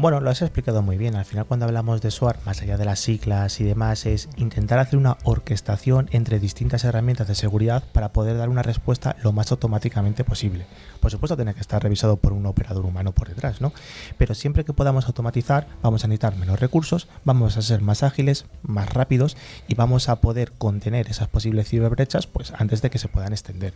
[0.00, 1.16] Bueno, lo has explicado muy bien.
[1.16, 4.78] Al final cuando hablamos de SOAR, más allá de las siglas y demás, es intentar
[4.78, 9.50] hacer una orquestación entre distintas herramientas de seguridad para poder dar una respuesta lo más
[9.50, 10.66] automáticamente posible.
[11.00, 13.72] Por supuesto tiene que estar revisado por un operador humano por detrás, ¿no?
[14.18, 18.46] Pero siempre que podamos automatizar, vamos a necesitar menos recursos, vamos a ser más ágiles,
[18.62, 23.08] más rápidos y vamos a poder contener esas posibles ciberbrechas pues antes de que se
[23.08, 23.74] puedan extender.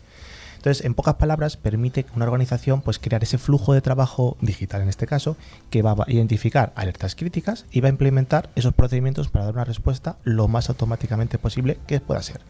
[0.63, 4.89] Entonces, en pocas palabras, permite una organización pues, crear ese flujo de trabajo digital, en
[4.89, 5.37] este caso,
[5.71, 9.65] que va a identificar alertas críticas y va a implementar esos procedimientos para dar una
[9.65, 12.43] respuesta lo más automáticamente posible que pueda ser.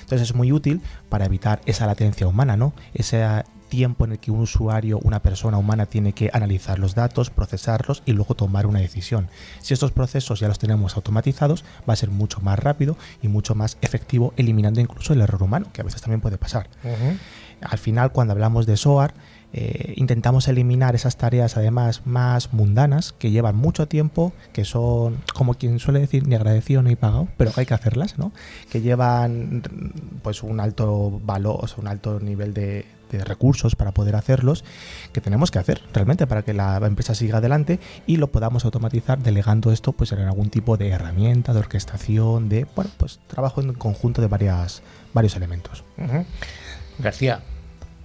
[0.00, 2.72] Entonces es muy útil para evitar esa latencia humana, ¿no?
[2.94, 3.22] Ese
[3.68, 8.02] tiempo en el que un usuario, una persona humana tiene que analizar los datos, procesarlos
[8.06, 9.28] y luego tomar una decisión.
[9.60, 13.54] Si estos procesos ya los tenemos automatizados, va a ser mucho más rápido y mucho
[13.54, 16.68] más efectivo, eliminando incluso el error humano, que a veces también puede pasar.
[17.60, 19.14] Al final, cuando hablamos de SOAR,
[19.54, 25.54] eh, intentamos eliminar esas tareas además más mundanas que llevan mucho tiempo, que son, como
[25.54, 28.32] quien suele decir, ni agradecido ni pagado, pero que hay que hacerlas, ¿no?
[28.70, 29.62] Que llevan
[30.22, 34.66] pues un alto valor, o un alto nivel de, recursos para poder hacerlos,
[35.14, 39.18] que tenemos que hacer realmente para que la empresa siga adelante y lo podamos automatizar
[39.18, 43.72] delegando esto pues en algún tipo de herramienta, de orquestación, de bueno, pues trabajo en
[43.72, 44.82] conjunto de varias,
[45.14, 45.84] varios elementos.
[46.98, 47.42] García,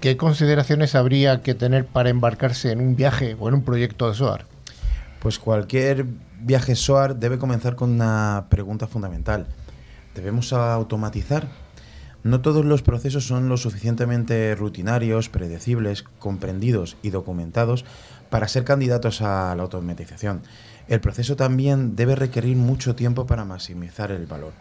[0.01, 4.13] ¿qué consideraciones habría que tener para embarcarse en un viaje o en un proyecto de
[4.13, 4.45] SOAR?
[5.19, 6.05] Pues cualquier
[6.39, 9.47] viaje SOAR debe comenzar con una pregunta fundamental.
[10.13, 11.47] ¿Debemos automatizar?
[12.21, 17.85] No todos los procesos son lo suficientemente rutinarios, predecibles, comprendidos y documentados
[18.29, 20.43] para ser candidatos a la automatización.
[20.87, 24.53] El proceso también debe requerir mucho tiempo para maximizar el valor.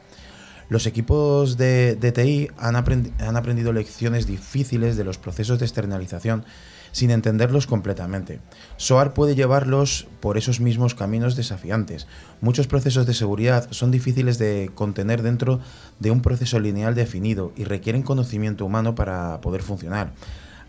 [0.73, 6.47] Los equipos de, TI han, han aprendido lecciones difíciles de los procesos de externalización
[6.93, 8.41] sin entenderlos completamente.
[8.79, 12.07] SOAR puede llevarlos por esos mismos caminos desafiantes.
[12.41, 15.61] Muchos procesos de seguridad son difíciles de contener dentro
[16.01, 20.15] de un proceso lineal definido y requieren conocimiento humano para poder funcionar.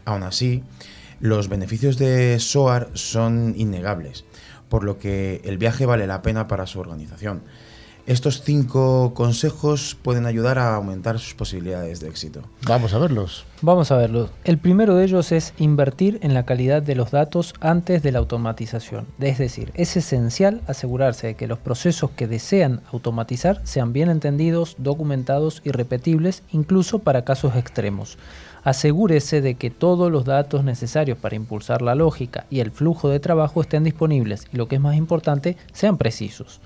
[0.04, 0.64] Aún así,
[1.22, 4.26] los beneficios de SOAR son innegables,
[4.68, 7.44] por lo que el viaje vale la pena para su organización.
[8.06, 12.42] Estos cinco consejos pueden ayudar a aumentar sus posibilidades de éxito.
[12.68, 13.46] Vamos a verlos.
[13.62, 14.30] Vamos a verlos.
[14.44, 18.20] El primero de ellos es invertir en la calidad de los datos antes de la
[18.20, 19.08] automatización.
[19.22, 24.76] Es decir, es esencial asegurarse de que los procesos que desean automatizar sean bien entendidos,
[24.80, 28.18] documentados y repetibles, incluso para casos extremos.
[28.66, 33.22] Asegúrese de que todos los datos necesarios para impulsar la lógica y el flujo de
[33.22, 36.60] trabajo estén disponibles y lo que es más importante, sean precisos.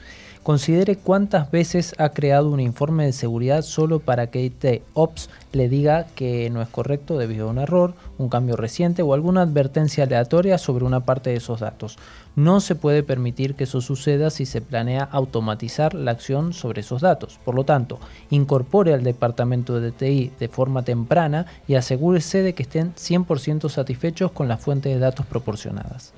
[0.48, 5.68] Considere cuántas veces ha creado un informe de seguridad solo para que IT Ops le
[5.68, 10.06] diga que no es correcto debido a un error, un cambio reciente o alguna advertencia
[10.06, 11.98] aleatoria sobre una parte de esos datos.
[12.38, 17.02] No se puede permitir que eso suceda si se planea automatizar la acción sobre esos
[17.02, 17.42] datos.
[17.44, 22.64] Por lo tanto, incorpore al departamento de TI de forma temprana y asegúrese de que
[22.64, 26.14] estén 100% satisfechos con la fuente de datos proporcionadas.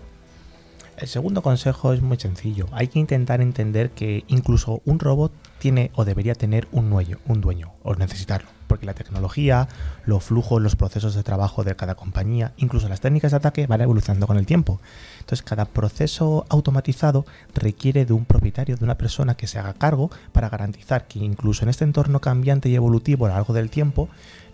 [1.00, 2.66] El segundo consejo es muy sencillo.
[2.74, 7.40] Hay que intentar entender que incluso un robot tiene o debería tener un dueño, un
[7.40, 8.50] dueño o necesitarlo.
[8.68, 9.70] Porque la tecnología,
[10.06, 13.80] los flujos, los procesos de trabajo de cada compañía, incluso las técnicas de ataque van
[13.80, 14.82] evolucionando con el tiempo.
[15.20, 20.12] Entonces cada proceso automatizado requiere de un propietario, de una persona que se haga cargo
[20.34, 24.10] para garantizar que incluso en este entorno cambiante y evolutivo a lo largo del tiempo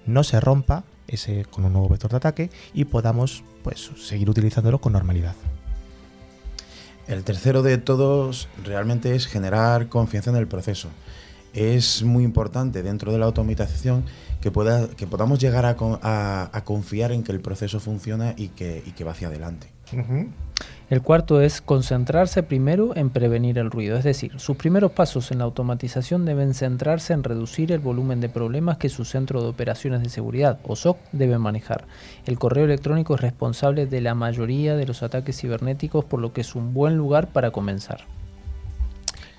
[0.06, 4.80] no se rompa ese con un nuevo vector de ataque y podamos pues seguir utilizándolo
[4.80, 5.34] con normalidad.
[7.08, 10.89] El tercero de todos realmente es generar confianza en el proceso.
[11.54, 14.06] Es muy importante dentro de la automatización
[14.41, 18.91] que, pueda, que podamos llegar a, confiar en que el proceso funciona y que, y
[18.91, 19.68] que va hacia adelante.
[20.88, 25.39] El cuarto es concentrarse primero en prevenir el ruido, es decir, sus primeros pasos en
[25.39, 30.04] la automatización deben centrarse en reducir el volumen de problemas que su centro de operaciones
[30.04, 31.86] de seguridad o SOC debe manejar.
[32.28, 36.41] El correo electrónico es responsable de la mayoría de los ataques cibernéticos, por lo que
[36.41, 38.06] es un buen lugar para comenzar.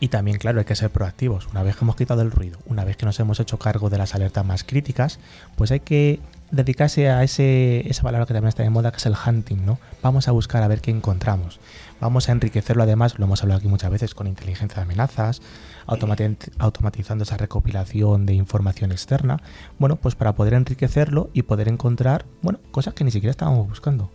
[0.00, 1.46] Y también, claro, hay que ser proactivos.
[1.46, 3.98] Una vez que hemos quitado el ruido, una vez que nos hemos hecho cargo de
[3.98, 5.18] las alertas más críticas,
[5.56, 9.06] pues hay que dedicarse a ese, esa palabra que también está de moda, que es
[9.06, 9.78] el hunting, ¿no?
[10.02, 11.60] Vamos a buscar a ver qué encontramos.
[12.00, 15.42] Vamos a enriquecerlo además, lo hemos hablado aquí muchas veces, con inteligencia de amenazas,
[15.86, 19.40] automatizando esa recopilación de información externa,
[19.78, 24.10] bueno, pues para poder enriquecerlo y poder encontrar, bueno, cosas que ni siquiera estábamos buscando.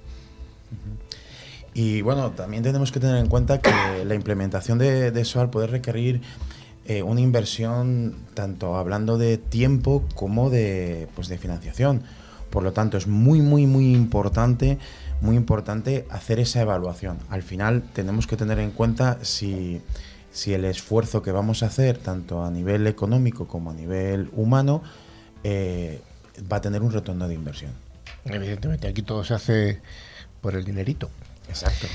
[1.74, 3.72] Y bueno, también tenemos que tener en cuenta que
[4.06, 6.22] la implementación de, de SOAR puede requerir
[6.86, 12.04] eh, una inversión tanto hablando de tiempo como de, pues, de financiación.
[12.52, 14.78] Por lo tanto, es muy, muy, muy importante,
[15.22, 17.18] muy importante hacer esa evaluación.
[17.30, 19.82] Al final tenemos que tener en cuenta si,
[20.46, 24.84] el esfuerzo que vamos a hacer, tanto a nivel económico como a nivel humano,
[25.44, 26.02] eh,
[26.52, 27.72] va a tener un retorno de inversión.
[28.26, 29.82] Evidentemente, aquí todo se hace
[30.42, 31.10] por el dinerito.
[31.48, 31.88] Exacto.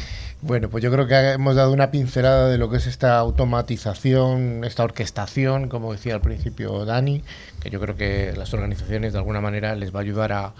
[0.43, 4.65] Bueno, pues yo creo que hemos dado una pincelada de lo que es esta automatización,
[4.65, 7.23] esta orquestación, como decía al principio Dani,
[7.61, 10.55] que yo creo que las organizaciones de alguna manera les va a ayudar a,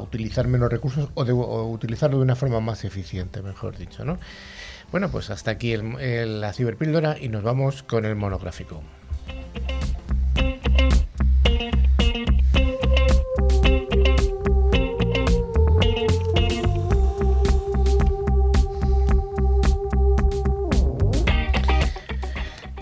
[0.00, 4.18] utilizar menos recursos o, de, utilizarlo de una forma más eficiente, mejor dicho, ¿no?
[4.90, 8.82] Bueno, pues hasta aquí la ciberpíldora y nos vamos con el monográfico.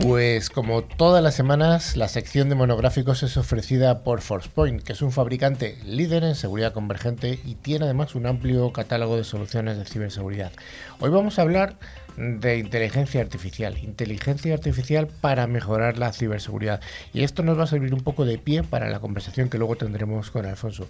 [0.07, 5.03] Pues como todas las semanas, la sección de monográficos es ofrecida por ForcePoint, que es
[5.03, 9.85] un fabricante líder en seguridad convergente y tiene además un amplio catálogo de soluciones de
[9.85, 10.53] ciberseguridad.
[11.01, 11.75] Hoy vamos a hablar
[12.17, 16.81] de inteligencia artificial, inteligencia artificial para mejorar la ciberseguridad.
[17.13, 19.75] Y esto nos va a servir un poco de pie para la conversación que luego
[19.75, 20.87] tendremos con Alfonso.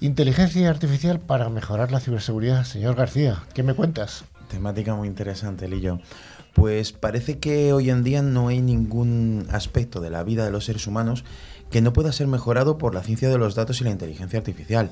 [0.00, 2.64] Inteligencia artificial para mejorar la ciberseguridad.
[2.64, 4.24] Señor García, ¿qué me cuentas?
[4.48, 6.00] Temática muy interesante, Lillo.
[6.54, 10.64] Pues parece que hoy en día no hay ningún aspecto de la vida de los
[10.64, 11.24] seres humanos
[11.70, 14.90] que no pueda ser mejorado por la ciencia de los datos y la inteligencia artificial.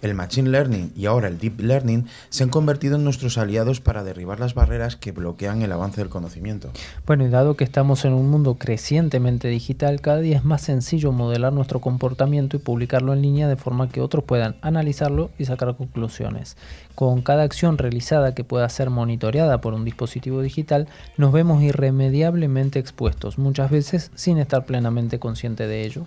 [0.00, 4.04] El Machine Learning y ahora el Deep Learning se han convertido en nuestros aliados para
[4.04, 6.70] derribar las barreras que bloquean el avance del conocimiento.
[7.04, 11.12] Bueno, y dado que estamos en un mundo crecientemente digital, cada día es más sencillo
[11.12, 15.76] modelar nuestro comportamiento y publicarlo en línea de forma que otros puedan analizarlo y sacar
[15.76, 16.56] conclusiones.
[17.00, 20.86] Con cada acción realizada que pueda ser monitoreada por un dispositivo digital,
[21.16, 26.04] nos vemos irremediablemente expuestos, muchas veces sin estar plenamente consciente de ello.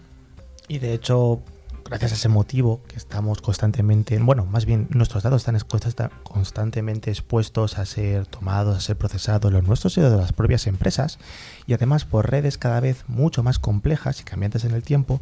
[0.68, 1.42] Y de hecho,
[1.90, 7.80] gracias a ese motivo que estamos constantemente, bueno, más bien nuestros datos están constantemente expuestos
[7.80, 11.18] a ser tomados, a ser procesados, los nuestros y los de las propias empresas,
[11.66, 15.22] y además por redes cada vez mucho más complejas y cambiantes en el tiempo,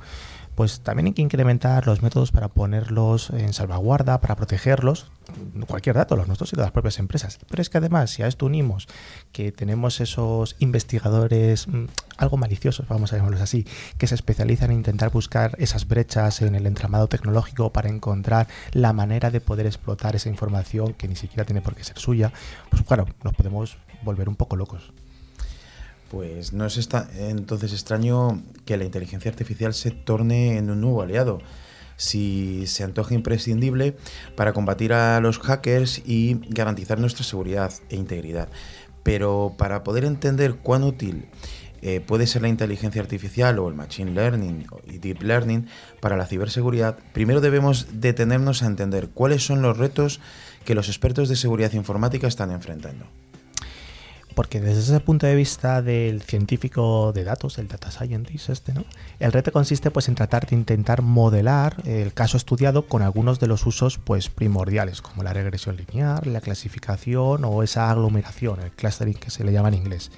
[0.55, 5.11] pues también hay que incrementar los métodos para ponerlos en salvaguarda, para protegerlos,
[5.67, 7.39] cualquier dato, los nuestros y de las propias empresas.
[7.49, 8.87] Pero es que además, si a esto unimos
[9.31, 11.85] que tenemos esos investigadores mm,
[12.17, 13.65] algo maliciosos, vamos a llamarlos así,
[13.97, 18.93] que se especializan en intentar buscar esas brechas en el entramado tecnológico para encontrar la
[18.93, 22.31] manera de poder explotar esa información que ni siquiera tiene por qué ser suya,
[22.69, 24.91] pues claro, nos podemos volver un poco locos.
[26.11, 31.39] Pues no es entonces extraño que la inteligencia artificial se torne en un nuevo aliado,
[31.95, 33.95] si se antoja imprescindible
[34.35, 38.49] para combatir a los hackers y garantizar nuestra seguridad e integridad.
[39.03, 41.29] Pero para poder entender cuán útil
[41.81, 45.67] eh, puede ser la inteligencia artificial o el machine learning y deep learning
[46.01, 50.19] para la ciberseguridad, primero debemos detenernos a entender cuáles son los retos
[50.65, 53.05] que los expertos de seguridad informática están enfrentando
[54.35, 58.83] porque desde ese punto de vista del científico de datos, el data scientist este, ¿no?
[59.19, 63.47] El reto consiste pues en tratar de intentar modelar el caso estudiado con algunos de
[63.47, 69.15] los usos pues primordiales, como la regresión lineal, la clasificación o esa aglomeración, el clustering
[69.15, 70.11] que se le llama en inglés.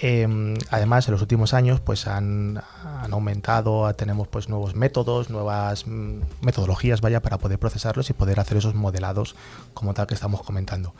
[0.00, 5.88] Em, además, en los últimos años, pues han, han, aumentado, tenemos pues nuevos métodos, nuevas
[5.88, 9.34] mm, metodologías, vaya, para poder procesarlos y poder hacer esos modelados
[9.74, 10.94] como tal que estamos comentando.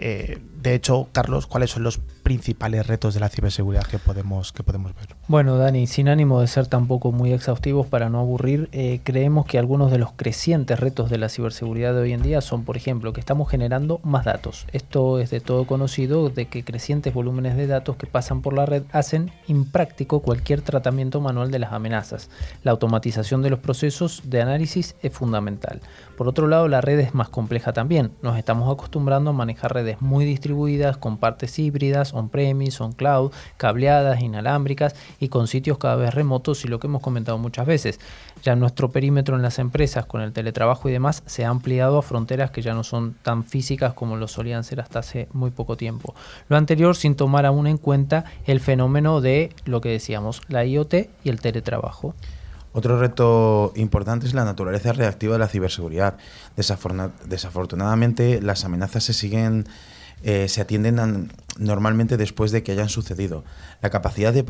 [0.00, 4.62] Eh, de hecho, Carlos, ¿cuáles son los principales retos de la ciberseguridad que podemos, que
[4.62, 5.16] podemos ver?
[5.26, 9.58] Bueno, Dani, sin ánimo de ser tampoco muy exhaustivos para no aburrir, eh, creemos que
[9.58, 13.14] algunos de los crecientes retos de la ciberseguridad de hoy en día son, por ejemplo,
[13.14, 14.66] que estamos generando más datos.
[14.72, 18.66] Esto es de todo conocido, de que crecientes volúmenes de datos que pasan por la
[18.66, 22.28] red hacen impráctico cualquier tratamiento manual de las amenazas.
[22.62, 25.80] La automatización de los procesos de análisis es fundamental.
[26.18, 28.12] Por otro lado, la red es más compleja también.
[28.20, 34.94] Nos estamos acostumbrando a manejar redes muy distribuidas con partes híbridas, on-premise, on-cloud, cableadas, inalámbricas
[35.18, 37.98] y con sitios cada vez remotos y lo que hemos comentado muchas veces.
[38.42, 42.02] Ya nuestro perímetro en las empresas con el teletrabajo y demás se ha ampliado a
[42.02, 45.76] fronteras que ya no son tan físicas como lo solían ser hasta hace muy poco
[45.76, 46.14] tiempo.
[46.48, 50.94] Lo anterior sin tomar aún en cuenta el fenómeno de lo que decíamos, la IoT
[51.24, 52.14] y el teletrabajo.
[52.72, 56.18] Otro reto importante es la naturaleza reactiva de la ciberseguridad.
[57.26, 59.66] desafortunadamente, las amenazas se siguen,
[60.22, 63.44] eh, se atienden normalmente después de que hayan sucedido.
[63.82, 64.42] La capacidad de,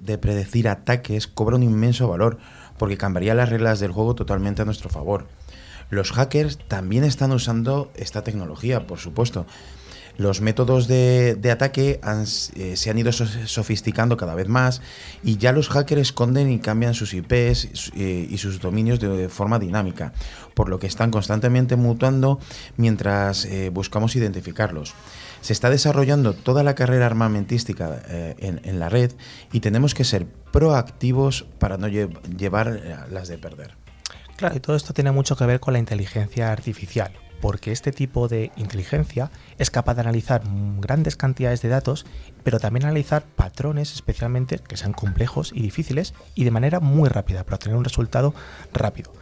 [0.00, 2.38] de predecir ataques cobra un inmenso valor
[2.78, 5.26] porque cambiaría las reglas del juego totalmente a nuestro favor.
[5.90, 9.46] Los hackers también están usando esta tecnología, por supuesto,
[10.18, 14.80] los métodos de, ataque eh, se han ido sofisticando cada vez más
[15.22, 19.58] y ya los hackers esconden y cambian sus IPs eh, y sus dominios de forma
[19.58, 20.12] dinámica,
[20.54, 22.40] por lo que están constantemente mutuando
[22.76, 24.94] mientras eh, buscamos identificarlos.
[25.42, 29.12] Se está desarrollando toda la carrera armamentística en, en, la red
[29.52, 33.74] y tenemos que ser proactivos para no llevar las de perder.
[34.36, 38.28] Claro, y todo esto tiene mucho que ver con la inteligencia artificial porque este tipo
[38.28, 40.42] de inteligencia es capaz de analizar
[40.80, 42.06] grandes cantidades de datos,
[42.42, 47.44] pero también analizar patrones especialmente que sean complejos y difíciles y de manera muy rápida
[47.44, 48.34] para obtener un resultado
[48.72, 49.12] rápido.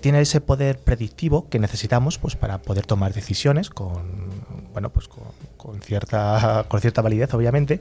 [0.00, 4.30] Tiene ese poder predictivo que necesitamos pues, para poder tomar decisiones con,
[4.72, 7.80] bueno, pues con, cierta, con cierta validez, obviamente.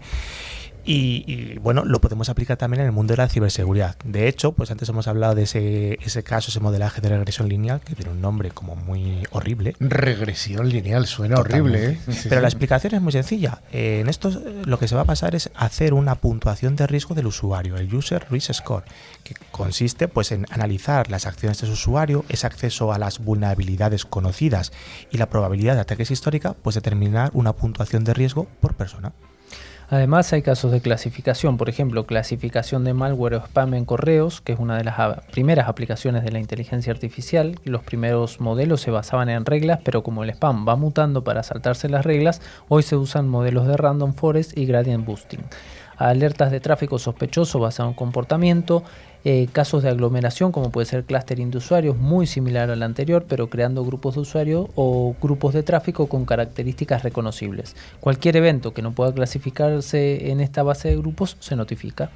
[0.84, 3.96] Y, bueno, lo podemos aplicar también en el mundo de la ciberseguridad.
[4.04, 7.82] De hecho, pues antes hemos hablado de ese, ese caso, ese modelaje de regresión lineal,
[7.82, 9.76] que tiene un nombre como muy horrible.
[9.80, 12.00] Regresión lineal, suena horrible, ¿eh?
[12.30, 13.62] Pero la explicación es muy sencilla.
[13.72, 14.32] en esto
[14.66, 17.94] lo que se va a pasar es hacer una puntuación de riesgo del usuario, el
[17.94, 18.84] User Risk Score,
[19.24, 24.06] que consiste pues en analizar las acciones de su usuario, ese acceso a las vulnerabilidades
[24.06, 24.72] conocidas
[25.12, 29.14] y la probabilidad de ataques histórica, pues determinar una puntuación de riesgo por persona.
[29.92, 34.54] Además hay casos de clasificación, por ejemplo, clasificación de malware o spam en correos, que
[34.54, 37.60] es una de las primeras aplicaciones de la inteligencia artificial.
[37.66, 41.90] Los primeros modelos se basaban en reglas, pero como el spam va mutando para saltarse
[41.90, 45.42] las reglas, hoy se usan modelos de random forest y gradient boosting.
[45.98, 48.84] Alertas de tráfico sospechoso basado en comportamiento,
[49.24, 53.50] eh, casos de aglomeración como puede ser clustering de usuarios muy similar al anterior pero
[53.50, 57.76] creando grupos de usuarios o grupos de tráfico con características reconocibles.
[58.00, 62.10] Cualquier evento que no pueda clasificarse en esta base de grupos se notifica.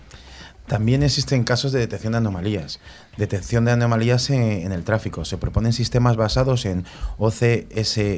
[0.68, 2.80] También existen casos de detección de anomalías.
[3.18, 5.24] Detección de anomalías en, el tráfico.
[5.24, 6.86] Se proponen sistemas basados en
[7.20, 8.16] OCSVM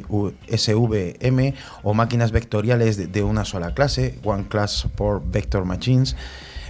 [1.82, 6.16] o máquinas vectoriales de, una sola clase, One Class Support Vector Machines,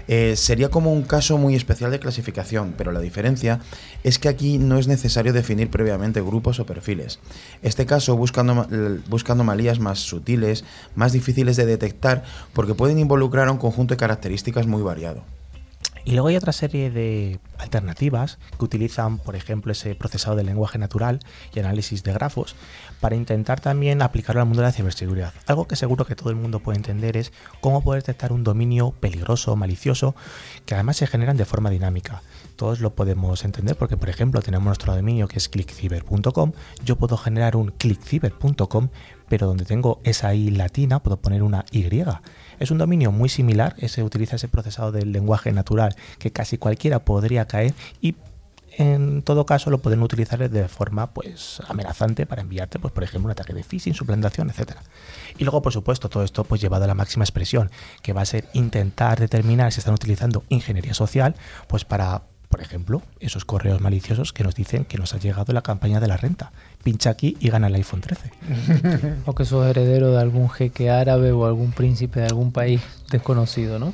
[0.08, 3.60] eh, sería como un caso muy especial de clasificación, pero la diferencia
[4.02, 7.20] es que aquí no es necesario definir previamente grupos o perfiles.
[7.62, 8.66] Este caso buscando,
[9.08, 13.98] buscando malías más sutiles, más difíciles de detectar, porque pueden involucrar a un conjunto de
[13.98, 15.37] características muy variado.
[16.08, 20.78] Y luego hay otra serie de alternativas que utilizan, por ejemplo, ese procesado de lenguaje
[20.78, 21.20] natural
[21.54, 22.56] y análisis de grafos
[22.98, 25.34] para intentar también aplicarlo al mundo de la ciberseguridad.
[25.46, 27.30] Algo que seguro que todo el mundo puede entender es
[27.60, 30.16] cómo poder detectar un dominio peligroso, malicioso,
[30.64, 32.22] que además se generan de forma dinámica.
[32.56, 36.52] Todos lo podemos entender porque, por ejemplo, tenemos nuestro dominio que es clickciber.com.
[36.86, 38.88] Yo puedo generar un clickciber.com,
[39.28, 41.86] pero donde tengo esa i latina puedo poner una y.
[42.58, 47.04] Es un dominio muy similar, ese utiliza ese procesado del lenguaje natural que casi cualquiera
[47.04, 48.16] podría caer y
[48.78, 53.26] en todo caso lo pueden utilizar de forma pues amenazante para enviarte pues por ejemplo
[53.26, 54.82] un ataque de phishing, suplantación, etcétera.
[55.36, 57.70] Y luego por supuesto todo esto pues llevado a la máxima expresión,
[58.02, 61.34] que va a ser intentar determinar si están utilizando ingeniería social
[61.66, 65.60] pues para por ejemplo, esos correos maliciosos que nos dicen que nos ha llegado la
[65.60, 66.52] campaña de la renta.
[66.82, 68.30] Pincha aquí y gana el iPhone 13.
[69.26, 73.78] o que sos heredero de algún jeque árabe o algún príncipe de algún país desconocido,
[73.78, 73.92] ¿no?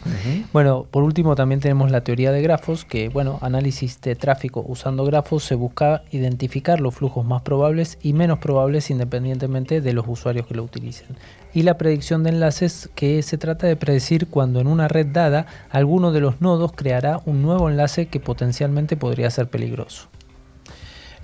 [0.53, 5.05] Bueno, por último también tenemos la teoría de grafos, que, bueno, análisis de tráfico usando
[5.05, 10.47] grafos se busca identificar los flujos más probables y menos probables independientemente de los usuarios
[10.47, 11.17] que lo utilicen
[11.55, 15.47] y la predicción de enlaces que se trata de predecir cuando en una red dada
[15.71, 20.09] alguno de los nodos creará un nuevo enlace que potencialmente podría ser peligroso.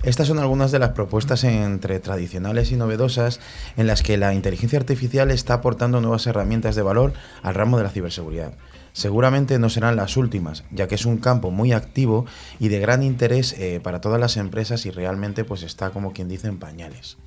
[0.03, 3.39] Estas son algunas de las propuestas entre tradicionales y novedosas
[3.77, 7.83] en las que la inteligencia artificial está aportando nuevas herramientas de valor al ramo de
[7.83, 8.53] la ciberseguridad.
[8.93, 12.25] Seguramente no serán las últimas, ya que es un campo muy activo
[12.59, 16.27] y de gran interés eh, para todas las empresas y realmente pues está como quien
[16.27, 17.17] dice en pañales.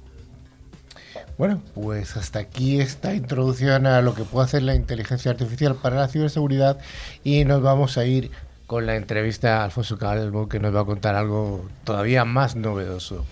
[1.38, 5.96] Bueno, pues hasta aquí esta introducción a lo que puede hacer la inteligencia artificial para
[5.96, 6.78] la ciberseguridad
[7.22, 8.32] y nos vamos a ir
[8.66, 13.24] con la entrevista a Alfonso Calvo que nos va a contar algo todavía más novedoso.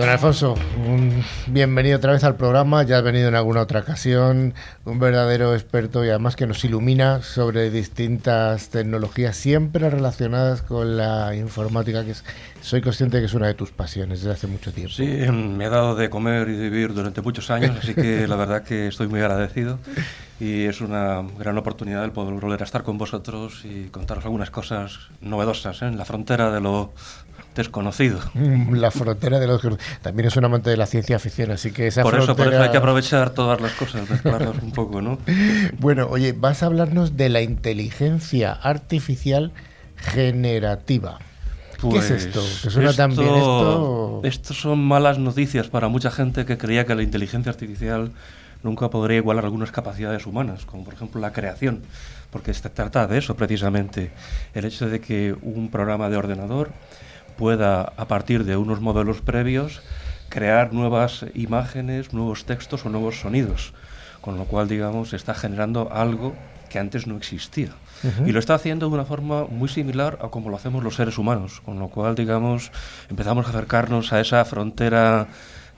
[0.00, 0.54] Don Alfonso,
[0.86, 4.54] un bienvenido otra vez al programa, ya has venido en alguna otra ocasión,
[4.86, 11.36] un verdadero experto y además que nos ilumina sobre distintas tecnologías siempre relacionadas con la
[11.36, 12.14] informática, que
[12.62, 14.92] soy consciente de que es una de tus pasiones desde hace mucho tiempo.
[14.92, 18.36] Sí, me he dado de comer y de vivir durante muchos años, así que la
[18.36, 19.78] verdad que estoy muy agradecido
[20.40, 24.50] y es una gran oportunidad el poder volver a estar con vosotros y contaros algunas
[24.50, 25.86] cosas novedosas ¿eh?
[25.86, 26.92] en la frontera de lo
[27.54, 28.20] desconocido.
[28.34, 29.60] Mm, la frontera de los
[30.02, 32.62] también es un amante de la ciencia ficción, así que esa por eso, por eso
[32.62, 35.18] hay que aprovechar todas las cosas, mezclarlas un poco, ¿no?
[35.78, 39.52] Bueno, oye, vas a hablarnos de la inteligencia artificial
[39.96, 41.18] generativa.
[41.80, 42.40] ¿Qué es pues esto?
[42.62, 44.20] ¿Que suena esto, también esto?
[44.24, 48.12] Esto son malas noticias para mucha gente que creía que la inteligencia artificial
[48.62, 51.82] nunca podría igualar algunas capacidades humanas, como por ejemplo la creación,
[52.30, 54.12] porque se trata de eso precisamente,
[54.54, 56.70] el hecho de que un programa de ordenador
[57.38, 59.80] pueda, a partir de unos modelos previos,
[60.28, 63.72] crear nuevas imágenes, nuevos textos o nuevos sonidos.
[64.20, 66.34] Con lo cual, digamos, está generando algo
[66.68, 67.70] que antes no existía.
[68.26, 71.18] Y lo está haciendo de una forma muy similar a como lo hacemos los seres
[71.18, 71.60] humanos.
[71.64, 72.72] Con lo cual, digamos,
[73.08, 75.28] empezamos a acercarnos a esa frontera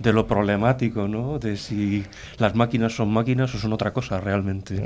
[0.02, 1.38] de lo problemático, ¿no?
[1.38, 2.04] De si
[2.38, 4.76] las máquinas son máquinas o son otra cosa realmente.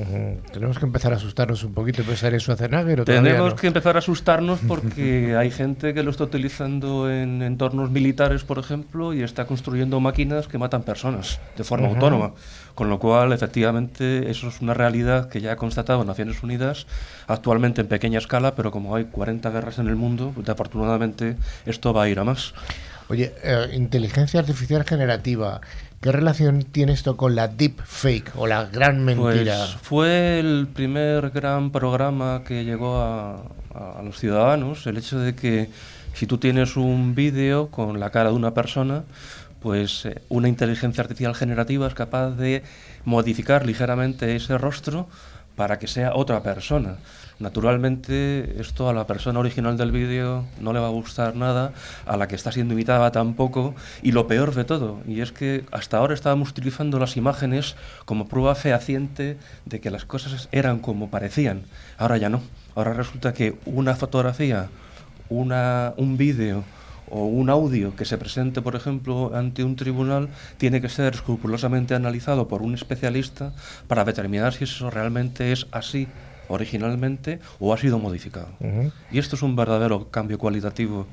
[0.53, 3.05] Tenemos que empezar a asustarnos un poquito y pensar en Schwarzenegger.
[3.05, 8.45] Tenemos que empezar a asustarnos porque hay gente que lo está utilizando en entornos militares,
[8.45, 12.33] por ejemplo, y está construyendo máquinas que matan personas de forma autónoma.
[12.77, 16.87] Con lo cual, efectivamente, eso es una realidad que ya ha constatado Naciones Unidas,
[17.27, 21.95] actualmente en pequeña escala, pero como hay 40 guerras en el mundo, pues, afortunadamente esto
[21.95, 22.53] va a ir a más.
[23.09, 25.63] Oye, eh, inteligencia artificial generativa,
[26.03, 29.57] ¿qué relación tiene esto con la deep fake o la gran mentira?
[29.57, 33.43] Pues fue el primer gran programa que llegó a,
[34.05, 35.71] los ciudadanos, el hecho de que
[36.13, 39.05] si tú tienes un vídeo con la cara de una persona,
[39.61, 42.63] pues eh, una inteligencia artificial generativa es capaz de
[43.05, 45.09] modificar ligeramente ese rostro
[45.57, 46.99] para que sea otra persona.
[47.39, 51.73] Naturalmente, esto a la persona original del vídeo no le va a gustar nada,
[52.07, 55.65] a la que está siendo imitada tampoco, y lo peor de todo, y es que
[55.71, 57.77] hasta ahora estábamos utilizando las imágenes
[58.07, 59.37] como prueba fehaciente
[59.67, 61.65] de que las cosas eran como parecían.
[61.99, 62.41] Ahora ya no.
[62.75, 64.69] Ahora resulta que una fotografía,
[65.29, 66.65] una, un vídeo
[67.11, 70.29] o un audio que se presente, por ejemplo, ante un tribunal,
[70.59, 73.53] tiene que ser escrupulosamente analizado por un especialista
[73.89, 76.09] para determinar si eso realmente es así
[76.49, 78.49] originalmente o ha sido modificado.
[79.11, 81.07] Y esto es un verdadero cambio cualitativo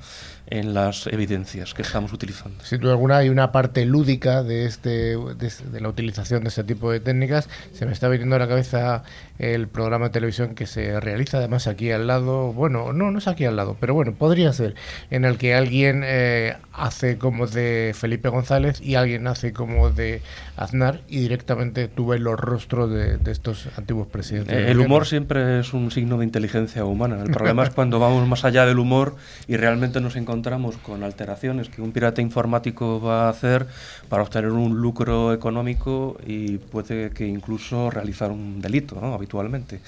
[0.48, 2.64] en las evidencias que estamos utilizando.
[2.64, 6.92] Sin duda alguna hay una parte lúdica de, este, de, la utilización de este tipo
[6.92, 7.50] de técnicas.
[7.72, 9.04] Se me está viniendo a la cabeza
[9.40, 13.28] el programa de televisión que se realiza además aquí al lado, bueno, no, no es
[13.28, 14.76] aquí al lado, pero bueno, podría ser,
[15.10, 20.22] en el que alguien eh, hace como de Felipe González y alguien hace como de
[20.56, 24.70] Aznar y directamente tuve los rostros de, estos antiguos presidentes.
[24.70, 27.22] el humor siempre es un signo de inteligencia humana.
[27.24, 29.16] El problema es cuando vamos más allá del humor
[29.48, 33.68] y realmente nos encontramos encontramos con alteraciones que un pirata informático va a hacer
[34.10, 39.80] para obtener un lucro económico y puede que incluso realizar un delito habitualmente.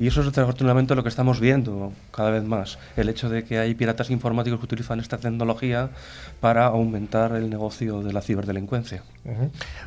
[0.00, 3.60] Y eso es desafortunadamente lo que estamos viendo cada vez más, el hecho de que
[3.60, 5.90] hay piratas informáticos que utilizan esta tecnología
[6.42, 9.04] para aumentar el negocio de la ciberdelincuencia.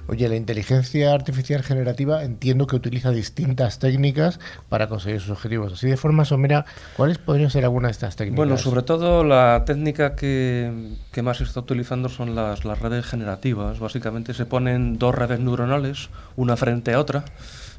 [0.08, 4.40] Oye, la inteligencia artificial generativa entiendo que utiliza distintas técnicas
[4.70, 5.74] para conseguir sus objetivos.
[5.74, 8.38] Así de forma somera, ¿cuáles podrían ser algunas de estas técnicas?
[8.38, 13.80] Bueno, sobre todo la técnica que, más se está utilizando son las, las redes generativas.
[13.80, 17.26] Básicamente se ponen dos redes neuronales, una frente a otra.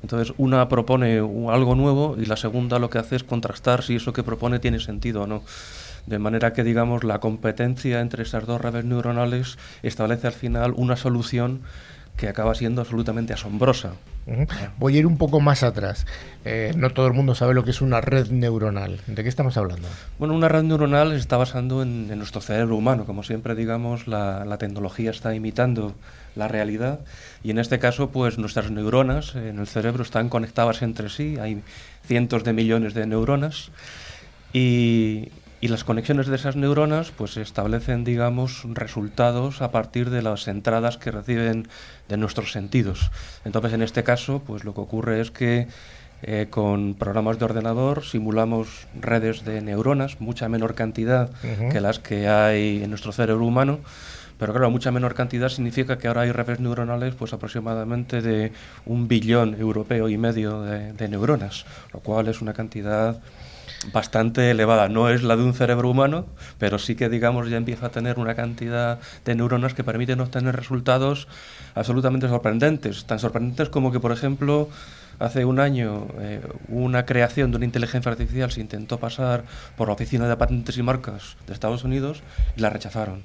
[0.03, 4.13] Entonces, una propone algo nuevo y la segunda lo que hace es contrastar si eso
[4.13, 5.43] que propone tiene sentido o no.
[6.07, 10.97] De manera que, digamos, la competencia entre esas dos redes neuronales establece al final una
[10.97, 11.63] solución
[12.17, 13.93] que acaba siendo absolutamente asombrosa.
[14.79, 16.07] Voy a ir un poco más atrás.
[16.45, 19.01] Eh, no todo el mundo sabe lo que es una red neuronal.
[19.07, 19.87] ¿De qué estamos hablando?
[20.19, 23.05] Bueno, una red neuronal está basando en, nuestro cerebro humano.
[23.05, 25.95] Como siempre, digamos, la, la, tecnología está imitando
[26.35, 27.01] la realidad
[27.45, 31.37] y en este caso, pues nuestras neuronas en el cerebro están conectadas entre sí.
[31.39, 31.63] Hay
[32.05, 33.71] cientos de millones de neuronas
[34.53, 35.29] y,
[35.67, 40.97] y las conexiones de esas neuronas pues establecen, digamos, resultados a partir de las entradas
[40.97, 41.67] que reciben
[42.09, 43.11] de nuestros sentidos.
[43.45, 45.67] Entonces, en este caso, pues lo que ocurre es que
[46.23, 51.31] eh, con programas de ordenador simulamos redes de neuronas, mucha menor cantidad
[51.73, 53.81] que las que hay en nuestro cerebro humano,
[54.39, 58.53] pero claro, mucha menor cantidad significa que ahora hay redes neuronales pues aproximadamente de
[58.85, 63.21] un billón europeo y medio de neuronas, lo cual es una cantidad
[63.93, 64.89] bastante elevada.
[64.89, 66.27] No es la de un cerebro humano,
[66.59, 70.57] pero sí que, digamos, ya empieza a tener una cantidad de neuronas que permiten obtener
[70.57, 71.29] resultados
[71.75, 73.05] absolutamente sorprendentes.
[73.05, 74.69] Tan sorprendentes como que, por ejemplo,
[75.19, 79.45] hace un año eh, una creación de una inteligencia artificial se intentó pasar
[79.77, 82.23] por la Oficina de Patentes y Marcas de Estados Unidos
[82.57, 83.25] y la rechazaron.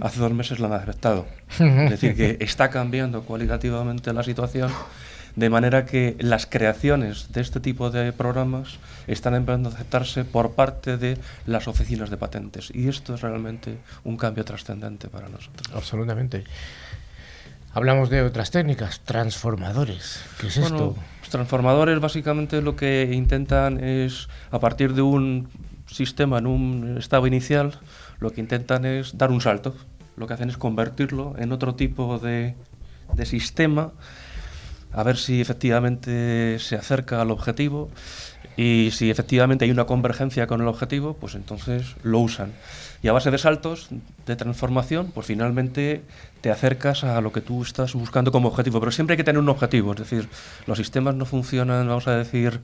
[0.00, 1.26] Hace dos meses la han aceptado.
[1.50, 4.70] es decir, que está cambiando cualitativamente la situación
[5.40, 10.52] de manera que las creaciones de este tipo de programas están empezando a aceptarse por
[10.52, 11.16] parte de
[11.46, 12.70] las oficinas de patentes.
[12.74, 15.74] Y esto es realmente un cambio trascendente para nosotros.
[15.74, 16.44] Absolutamente.
[17.72, 20.22] Hablamos de otras técnicas, transformadores.
[20.38, 20.94] ¿Qué es esto?
[21.20, 25.48] Los transformadores básicamente lo que intentan es, a partir de un
[25.86, 27.80] sistema en un estado inicial,
[28.18, 29.74] lo que intentan es dar un salto.
[30.16, 32.56] Lo que hacen es convertirlo en otro tipo de,
[33.14, 33.92] de sistema
[34.92, 37.90] a ver si efectivamente se acerca al objetivo
[38.56, 42.52] y si efectivamente hay una convergencia con el objetivo, pues entonces lo usan.
[43.02, 43.88] Y a base de saltos
[44.26, 46.02] de transformación, pues finalmente
[46.42, 48.78] te acercas a lo que tú estás buscando como objetivo.
[48.80, 50.28] Pero siempre hay que tener un objetivo, es decir,
[50.66, 52.60] los sistemas no funcionan, vamos a decir,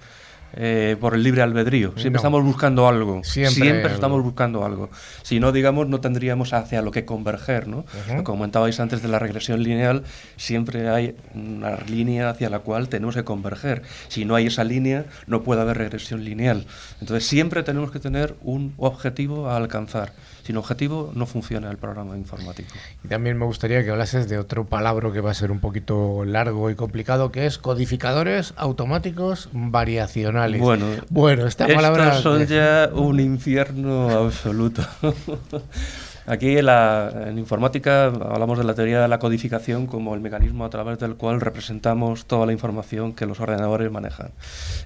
[0.54, 1.92] eh, por el libre albedrío.
[1.96, 3.22] Siempre estamos buscando algo.
[3.24, 4.90] Siempre, estamos buscando algo.
[5.22, 7.68] Si no, digamos, no tendríamos hacia lo que converger.
[7.68, 7.84] ¿no?
[8.06, 10.04] Como comentabais antes de la regresión lineal,
[10.36, 13.82] siempre hay una línea hacia la cual tenemos que converger.
[14.08, 16.66] Si no hay esa línea, no puede haber regresión lineal.
[17.00, 20.12] Entonces, siempre tenemos que tener un objetivo a alcanzar.
[20.46, 22.68] Sin objetivo no funciona el programa informático.
[23.02, 26.24] Y también me gustaría que hablases de otro palabra que va a ser un poquito
[26.24, 30.60] largo y complicado, que es codificadores automáticos variacionales.
[30.60, 32.22] Bueno, bueno esta palabra...
[32.22, 34.86] Son ya un infierno absoluto.
[36.28, 40.70] Aquí en, la, informática hablamos de la teoría de la codificación como el mecanismo a
[40.70, 44.30] través del cual representamos toda la información que los ordenadores manejan.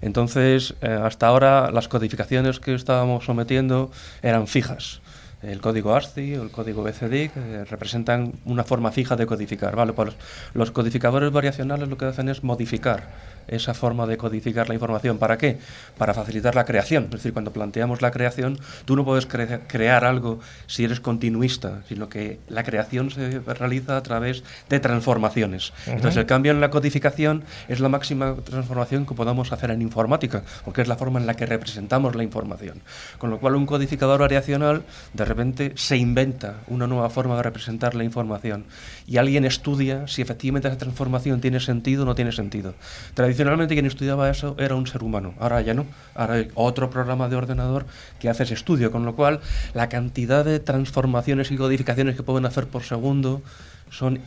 [0.00, 3.90] Entonces, eh, hasta ahora las codificaciones que estábamos sometiendo
[4.22, 5.02] eran fijas
[5.42, 9.76] el código ASCII o el código BCD, que representan una forma fija de codificar.
[9.76, 9.92] ¿vale?
[9.92, 10.14] Pues
[10.54, 13.08] los codificadores variacionales lo que hacen es modificar
[13.48, 15.18] esa forma de codificar la información.
[15.18, 15.58] ¿Para qué?
[15.98, 17.04] Para facilitar la creación.
[17.04, 22.08] Es decir, cuando planteamos la creación, tú no puedes crear algo si eres continuista, sino
[22.08, 25.72] que la creación se realiza a través de transformaciones.
[25.86, 30.42] Entonces, el cambio en la codificación es la máxima transformación que podamos hacer en informática,
[30.64, 32.80] porque es la forma en la que representamos la información.
[33.18, 34.82] Con lo cual, un codificador variacional,
[35.12, 38.64] de repente se inventa una nueva forma de representar la información
[39.06, 42.74] y alguien estudia si efectivamente esa transformación tiene sentido o no tiene sentido.
[43.14, 47.28] Tradicionalmente quien estudiaba eso era un ser humano, ahora ya no, ahora hay otro programa
[47.28, 47.86] de ordenador
[48.18, 49.40] que hace ese estudio, con lo cual
[49.72, 53.42] la cantidad de transformaciones y codificaciones que pueden hacer por segundo
[53.90, 54.20] son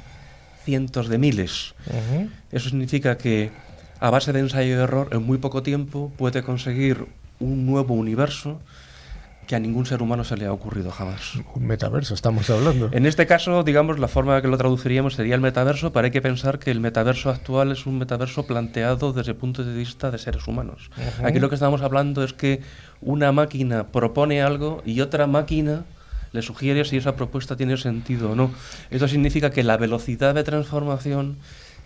[0.63, 1.75] cientos de miles.
[2.51, 3.51] Eso significa que
[3.99, 7.05] a base de ensayo y error, en muy poco tiempo puede conseguir
[7.39, 8.59] un nuevo universo
[9.47, 11.35] que a ningún ser humano se le ha ocurrido jamás.
[11.55, 12.89] Un metaverso, estamos hablando.
[12.91, 16.21] En este caso, digamos, la forma que lo traduciríamos sería el metaverso, pero hay que
[16.21, 20.17] pensar que el metaverso actual es un metaverso planteado desde el punto de vista de
[20.17, 20.89] seres humanos.
[21.23, 22.61] Aquí lo que estamos hablando es que
[23.01, 25.85] una máquina propone algo y otra máquina
[26.31, 28.51] le sugiere si esa propuesta tiene sentido o no.
[28.89, 31.37] Eso significa que la velocidad de transformación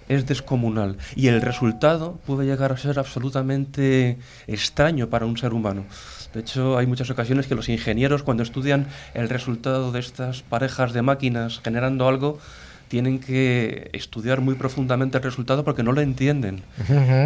[0.10, 5.86] es descomunal y el resultado puede llegar a ser absolutamente extraño para un ser humano.
[6.34, 10.94] De hecho, hay muchas ocasiones que los ingenieros cuando estudian el resultado de estas parejas
[10.94, 12.40] de máquinas generando algo,
[12.88, 16.64] tienen que estudiar muy profundamente el resultado porque no lo entienden,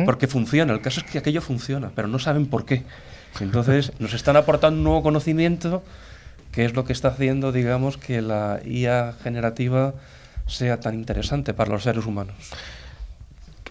[0.06, 0.74] porque funciona.
[0.74, 2.84] El caso es que aquello funciona, pero no saben por qué.
[3.40, 5.84] Entonces, nos están aportando un nuevo conocimiento
[6.52, 9.94] que es lo que está haciendo, digamos, que la IA generativa
[10.48, 12.36] sea tan interesante para los seres humanos.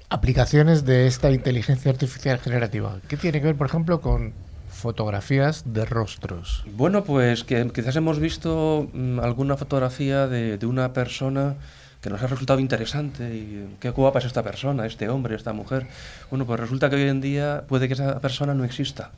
[0.08, 2.98] Aplicaciones de esta inteligencia artificial generativa.
[3.06, 4.32] ¿Qué tiene que ver, por ejemplo, con
[4.80, 6.64] fotografías de rostros?
[6.72, 11.56] Bueno, pues que quizás hemos visto mm, alguna fotografía de, de una persona
[12.00, 15.86] que nos ha resultado interesante y qué guapa es esta persona, este hombre, esta mujer.
[16.30, 19.10] Bueno, pues resulta que hoy en día puede que esa persona no exista.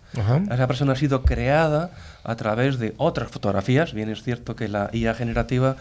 [0.50, 1.90] Esa persona ha sido creada
[2.24, 3.92] a través de otras fotografías.
[3.92, 5.76] Bien es cierto que la IA generativa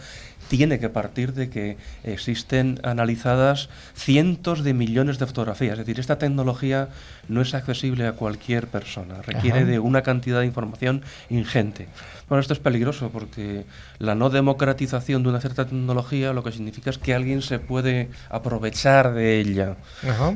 [0.48, 5.72] tiene que partir de que existen analizadas cientos de millones de fotografías.
[5.72, 6.88] Es decir, esta tecnología
[7.28, 11.88] no es accesible a cualquier persona, requiere de una cantidad de información ingente.
[12.28, 13.66] Bueno, esto es peligroso porque
[13.98, 18.08] la no democratización de una cierta tecnología lo que significa es que alguien se puede
[18.30, 19.76] aprovechar de ella.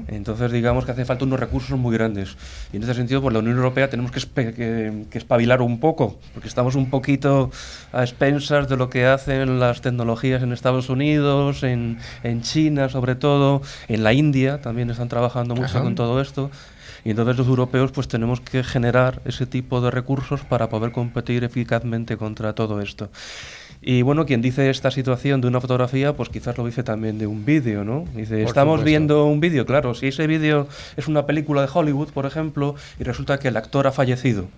[0.08, 2.36] Entonces, digamos que hace falta unos recursos muy grandes.
[2.72, 6.48] Y en ese sentido, pues la Unión Europea tenemos que, que espabilar un poco, porque
[6.48, 7.50] estamos un poquito
[7.92, 13.14] a expensas de lo que hacen las tecnologías en Estados Unidos, en, en China sobre
[13.14, 16.50] todo, en la India también están trabajando mucho con todo esto.
[17.04, 21.44] Y entonces los europeos pues tenemos que generar ese tipo de recursos para poder competir
[21.44, 23.10] eficazmente contra todo esto.
[23.80, 27.28] Y bueno, quien dice esta situación de una fotografía, pues quizás lo dice también de
[27.28, 28.04] un vídeo, ¿no?
[28.14, 30.66] Dice, estamos viendo un vídeo, claro, si ese vídeo
[30.96, 34.48] es una película de Hollywood, por ejemplo, y resulta que el actor ha fallecido.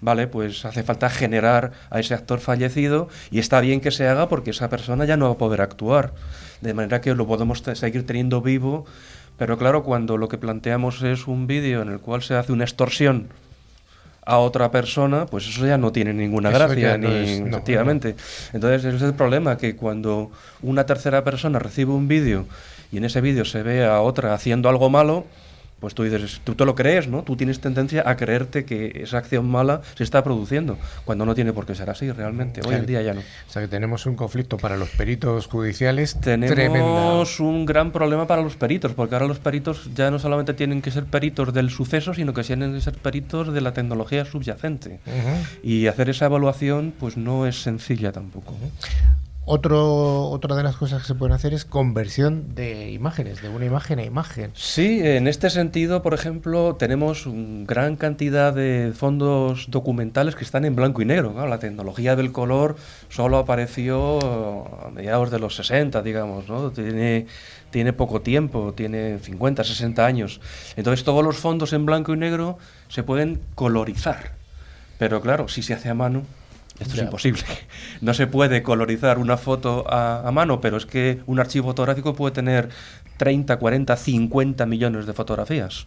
[0.00, 4.28] Vale, pues hace falta generar a ese actor fallecido y está bien que se haga
[4.28, 6.12] porque esa persona ya no va a poder actuar.
[6.60, 8.86] De manera que lo podemos seguir teniendo vivo
[9.38, 12.64] pero claro, cuando lo que planteamos es un vídeo en el cual se hace una
[12.64, 13.28] extorsión
[14.26, 18.16] a otra persona, pues eso ya no tiene ninguna gracia, ni efectivamente.
[18.52, 22.46] Entonces, ese es el problema, que cuando una tercera persona recibe un vídeo
[22.90, 25.24] y en ese vídeo se ve a otra haciendo algo malo,
[25.80, 27.22] pues tú dices, tú te lo crees, ¿no?
[27.22, 31.52] Tú tienes tendencia a creerte que esa acción mala se está produciendo, cuando no tiene
[31.52, 32.60] por qué ser así realmente.
[32.66, 33.20] Hoy en día ya no.
[33.20, 36.18] O sea que tenemos un conflicto para los peritos judiciales.
[36.20, 40.82] Tenemos un gran problema para los peritos, porque ahora los peritos ya no solamente tienen
[40.82, 45.00] que ser peritos del suceso, sino que tienen que ser peritos de la tecnología subyacente.
[45.62, 48.54] Y hacer esa evaluación, pues no es sencilla tampoco.
[49.50, 53.64] Otro, otra de las cosas que se pueden hacer es conversión de imágenes, de una
[53.64, 54.50] imagen a imagen.
[54.52, 57.24] Sí, en este sentido, por ejemplo, tenemos
[57.64, 61.32] gran cantidad de fondos documentales que están en blanco y negro.
[61.48, 62.76] la tecnología del color
[63.08, 64.18] solo apareció
[64.84, 66.70] a mediados de los 60, digamos, ¿no?
[66.70, 67.26] Tiene,
[67.70, 70.42] tiene poco tiempo, tiene 50, 60 años.
[70.76, 74.32] Entonces todos los fondos en blanco y negro se pueden colorizar.
[74.98, 76.24] Pero claro, si se hace a mano,
[76.80, 77.42] esto es imposible.
[78.00, 82.32] No se puede colorizar una foto a, mano, pero es que un archivo fotográfico puede
[82.32, 82.68] tener
[83.16, 85.86] 30, 40, 50 millones de fotografías.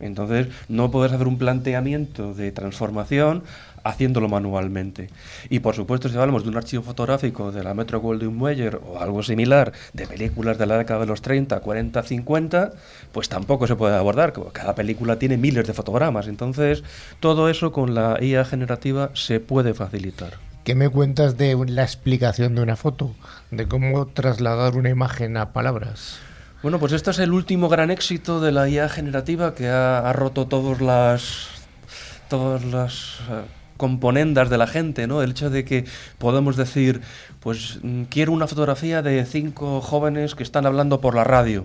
[0.00, 3.42] Entonces, no puedes hacer un planteamiento de transformación
[3.88, 5.08] haciéndolo manualmente.
[5.48, 9.00] Y por supuesto, si hablamos de un archivo fotográfico de la Metro Goldwyn Mayer o
[9.00, 12.72] algo similar de películas de la década de los 30, 40, 50,
[13.12, 14.32] pues tampoco se puede abordar.
[14.52, 16.28] Cada película tiene miles de fotogramas.
[16.28, 16.84] Entonces,
[17.20, 20.34] todo eso con la IA generativa se puede facilitar.
[20.64, 23.14] ¿Qué me cuentas de la explicación de una foto?
[23.50, 26.18] De cómo trasladar una imagen a palabras.
[26.62, 30.46] Bueno, pues este es el último gran éxito de la IA generativa que ha, roto
[30.46, 31.48] todas las
[32.28, 35.22] todas las eh, componendas de la gente, ¿no?
[35.22, 35.86] El hecho de que
[36.18, 37.00] podemos decir,
[37.40, 41.64] pues mm, quiero una fotografía de cinco jóvenes que están hablando por la radio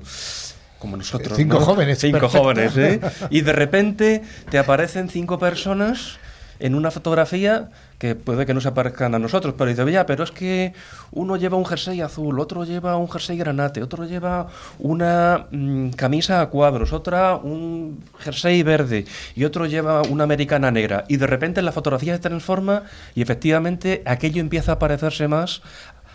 [0.80, 1.38] como nosotros.
[1.38, 2.00] Cinco jóvenes.
[2.00, 3.02] Cinco jóvenes, ¿eh?
[3.30, 6.20] Y de repente te aparecen cinco personas
[6.60, 10.24] en una fotografía que puede que no se aparezcan a nosotros, pero dice, ya, pero
[10.24, 10.74] es que
[11.12, 14.48] uno lleva un jersey azul, otro lleva un jersey granate, otro lleva
[14.80, 21.06] una mm, camisa a cuadros, otra un jersey verde y otro lleva una americana negra.
[21.08, 22.84] Y de repente la fotografía se transforma
[23.16, 25.62] y efectivamente aquello empieza a parecerse más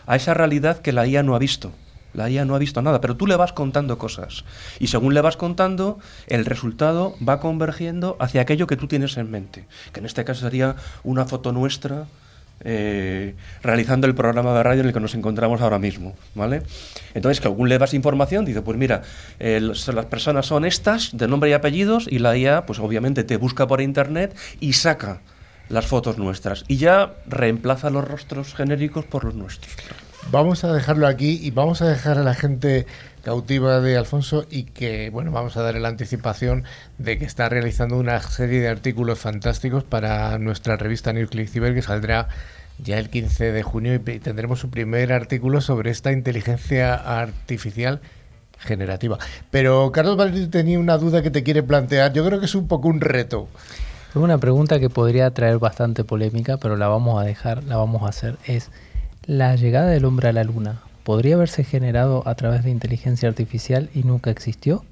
[0.06, 1.72] a esa realidad que la IA no ha visto.
[2.14, 4.44] La IA no ha visto nada, pero tú le vas contando cosas.
[4.80, 9.30] Y según le vas contando, el resultado va convergiendo hacia aquello que tú tienes en
[9.30, 9.66] mente.
[9.92, 12.06] Que en este caso sería una foto nuestra
[12.64, 16.16] eh, realizando el programa de radio en el que nos encontramos ahora mismo.
[16.34, 16.62] ¿vale?
[17.14, 19.02] Entonces, según le das información, dice, pues mira,
[19.38, 23.66] las personas son estas, de nombre y apellidos, y la IA, pues obviamente te busca
[23.66, 25.20] por internet y saca
[25.68, 26.64] las fotos nuestras.
[26.68, 29.74] Y ya reemplaza los rostros genéricos por los nuestros.
[30.30, 32.86] Vamos a dejarlo aquí y vamos a dejar a la gente
[33.24, 36.64] cautiva de Alfonso y que, bueno, vamos a darle la anticipación
[36.98, 41.80] de que está realizando una serie de artículos fantásticos para nuestra revista Nucleic Cyber que
[41.80, 42.28] saldrá
[42.76, 48.02] ya el 15 de junio y tendremos su primer artículo sobre esta inteligencia artificial
[48.58, 49.16] generativa.
[49.50, 52.12] Pero Carlos Valdés tenía una duda que te quiere plantear.
[52.12, 53.48] Yo creo que es un poco un reto.
[54.10, 58.02] Es una pregunta que podría traer bastante polémica, pero la vamos a dejar, la vamos
[58.02, 58.36] a hacer.
[58.46, 58.70] Es
[59.28, 63.90] la llegada del hombre a la luna podría haberse generado a través de inteligencia artificial
[63.94, 64.84] y nunca existió.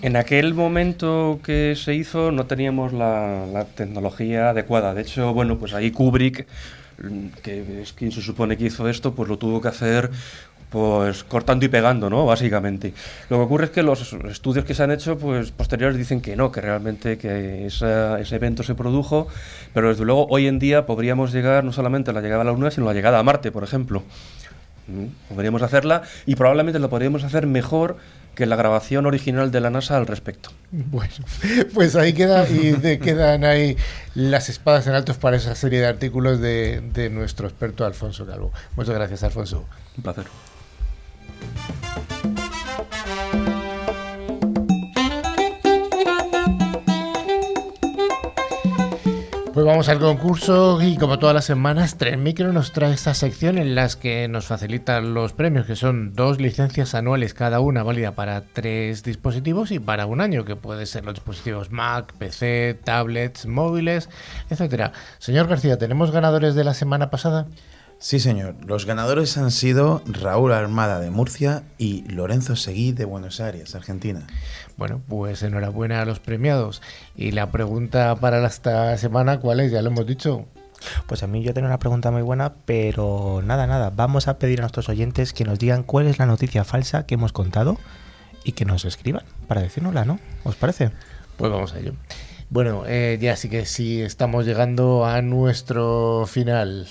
[0.00, 4.94] En aquel momento que se hizo no teníamos la, tecnología adecuada.
[4.94, 6.46] De hecho, bueno, pues ahí Kubrick,
[7.42, 10.10] que es quien se supone que hizo esto, pues lo tuvo que hacer
[10.70, 12.26] pues cortando y pegando, ¿no?
[12.26, 12.92] Básicamente.
[13.30, 16.36] Lo que ocurre es que los estudios que se han hecho, pues posteriores dicen que
[16.36, 19.28] no, que realmente que ese evento se produjo,
[19.72, 22.52] pero desde luego hoy en día podríamos llegar no solamente a la llegada a la
[22.52, 24.02] Luna, sino a la llegada a Marte, por ejemplo.
[24.88, 25.34] ¿Mm?
[25.34, 27.96] Podríamos hacerla y probablemente lo podríamos hacer mejor
[28.36, 30.50] que la grabación original de la NASA al respecto.
[30.70, 31.14] Bueno,
[31.74, 33.76] pues ahí queda y quedan ahí
[34.14, 38.52] las espadas en altos para esa serie de artículos de, de nuestro experto Alfonso Calvo.
[38.76, 39.64] Muchas gracias, Alfonso.
[39.96, 40.26] Un placer.
[49.56, 53.56] Pues vamos al concurso y como todas las semanas, Tren Micro nos trae esta sección
[53.56, 58.12] en las que nos facilita los premios, que son dos licencias anuales cada una válida
[58.12, 63.46] para tres dispositivos y para un año, que puede ser los dispositivos Mac, PC, tablets,
[63.46, 64.10] móviles,
[64.50, 64.92] etcétera.
[65.20, 67.46] Señor García, ¿tenemos ganadores de la semana pasada?
[67.98, 68.56] Sí, señor.
[68.66, 74.26] Los ganadores han sido Raúl Armada de Murcia y Lorenzo Seguí de Buenos Aires, Argentina.
[74.76, 76.82] Bueno, pues enhorabuena a los premiados.
[77.16, 79.72] Y la pregunta para esta semana, ¿cuál es?
[79.72, 80.44] Ya lo hemos dicho.
[81.06, 83.90] Pues a mí yo tengo una pregunta muy buena, pero nada, nada.
[83.90, 87.14] Vamos a pedir a nuestros oyentes que nos digan cuál es la noticia falsa que
[87.14, 87.78] hemos contado
[88.44, 90.20] y que nos escriban para decírnosla, ¿no?
[90.44, 90.90] ¿Os parece?
[91.38, 91.94] Pues vamos a ello.
[92.50, 96.86] Bueno, eh, ya sí que sí estamos llegando a nuestro final.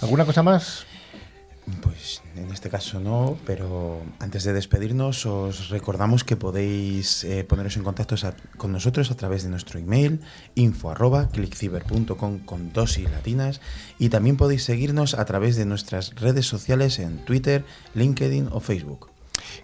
[0.00, 0.86] ¿Alguna cosa más?
[1.82, 7.76] Pues en este caso no, pero antes de despedirnos os recordamos que podéis eh, poneros
[7.76, 8.14] en contacto
[8.56, 10.20] con nosotros a través de nuestro email
[10.54, 13.60] info arroba clickciber.com con dos y latinas
[13.98, 19.10] y también podéis seguirnos a través de nuestras redes sociales en Twitter, LinkedIn o Facebook.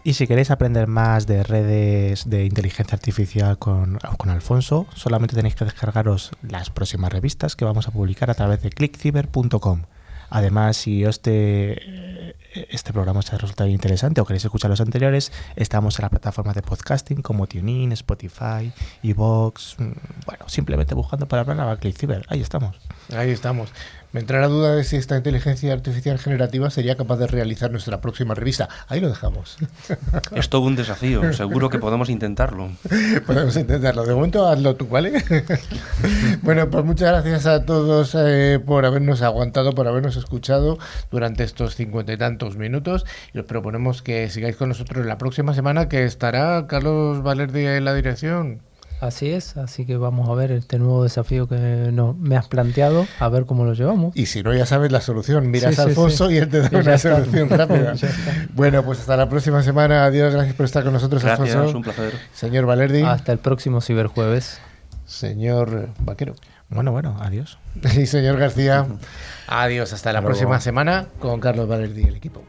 [0.03, 5.55] Y si queréis aprender más de redes de inteligencia artificial con, con, Alfonso, solamente tenéis
[5.55, 9.83] que descargaros las próximas revistas que vamos a publicar a través de clickciber.com.
[10.35, 12.35] Además, si este,
[12.71, 16.55] este programa os ha resultado interesante o queréis escuchar los anteriores, estamos en la plataforma
[16.55, 18.73] de podcasting como TuneIn, Spotify,
[19.03, 19.77] Evox.
[19.79, 19.93] Mm,
[20.25, 21.77] bueno, simplemente buscando para hablar a.
[22.29, 22.77] Ahí estamos.
[23.15, 23.69] Ahí estamos.
[24.13, 28.03] Me entra la duda de si esta inteligencia artificial generativa sería capaz de realizar nuestra
[28.03, 28.69] próxima revista.
[28.89, 29.57] Ahí lo dejamos.
[30.35, 31.33] Es todo un desafío.
[31.33, 32.71] Seguro que podemos intentarlo.
[33.27, 34.05] Podemos intentarlo.
[34.05, 35.23] De momento hazlo tú, ¿vale?
[36.43, 40.79] bueno, pues muchas gracias a todos eh, por habernos aguantado, por habernos escuchado
[41.11, 43.07] durante estos cincuenta y tantos minutos.
[43.33, 47.85] Y os proponemos que sigáis con nosotros la próxima semana, que estará Carlos Valerdi en
[47.85, 48.61] la dirección.
[49.03, 53.05] Así es, así que vamos a ver este nuevo desafío que no, me has planteado,
[53.19, 54.17] a ver cómo lo llevamos.
[54.17, 55.51] Y si no, ya sabes la solución.
[55.51, 57.95] Miras a Alfonso y él te da una solución rápida.
[58.55, 60.05] bueno, pues hasta la próxima semana.
[60.05, 61.79] Adiós, gracias por estar con nosotros, gracias, Alfonso.
[61.79, 62.13] un placer.
[62.33, 63.03] Señor Valerdi.
[63.03, 64.61] Hasta el próximo Ciberjueves.
[65.05, 66.37] Señor Vaquero.
[66.69, 67.59] Bueno, bueno, adiós.
[67.97, 68.87] y señor García,
[69.49, 69.93] adiós.
[69.93, 72.45] Hasta la próxima semana con Carlos Valerdi y el equipo.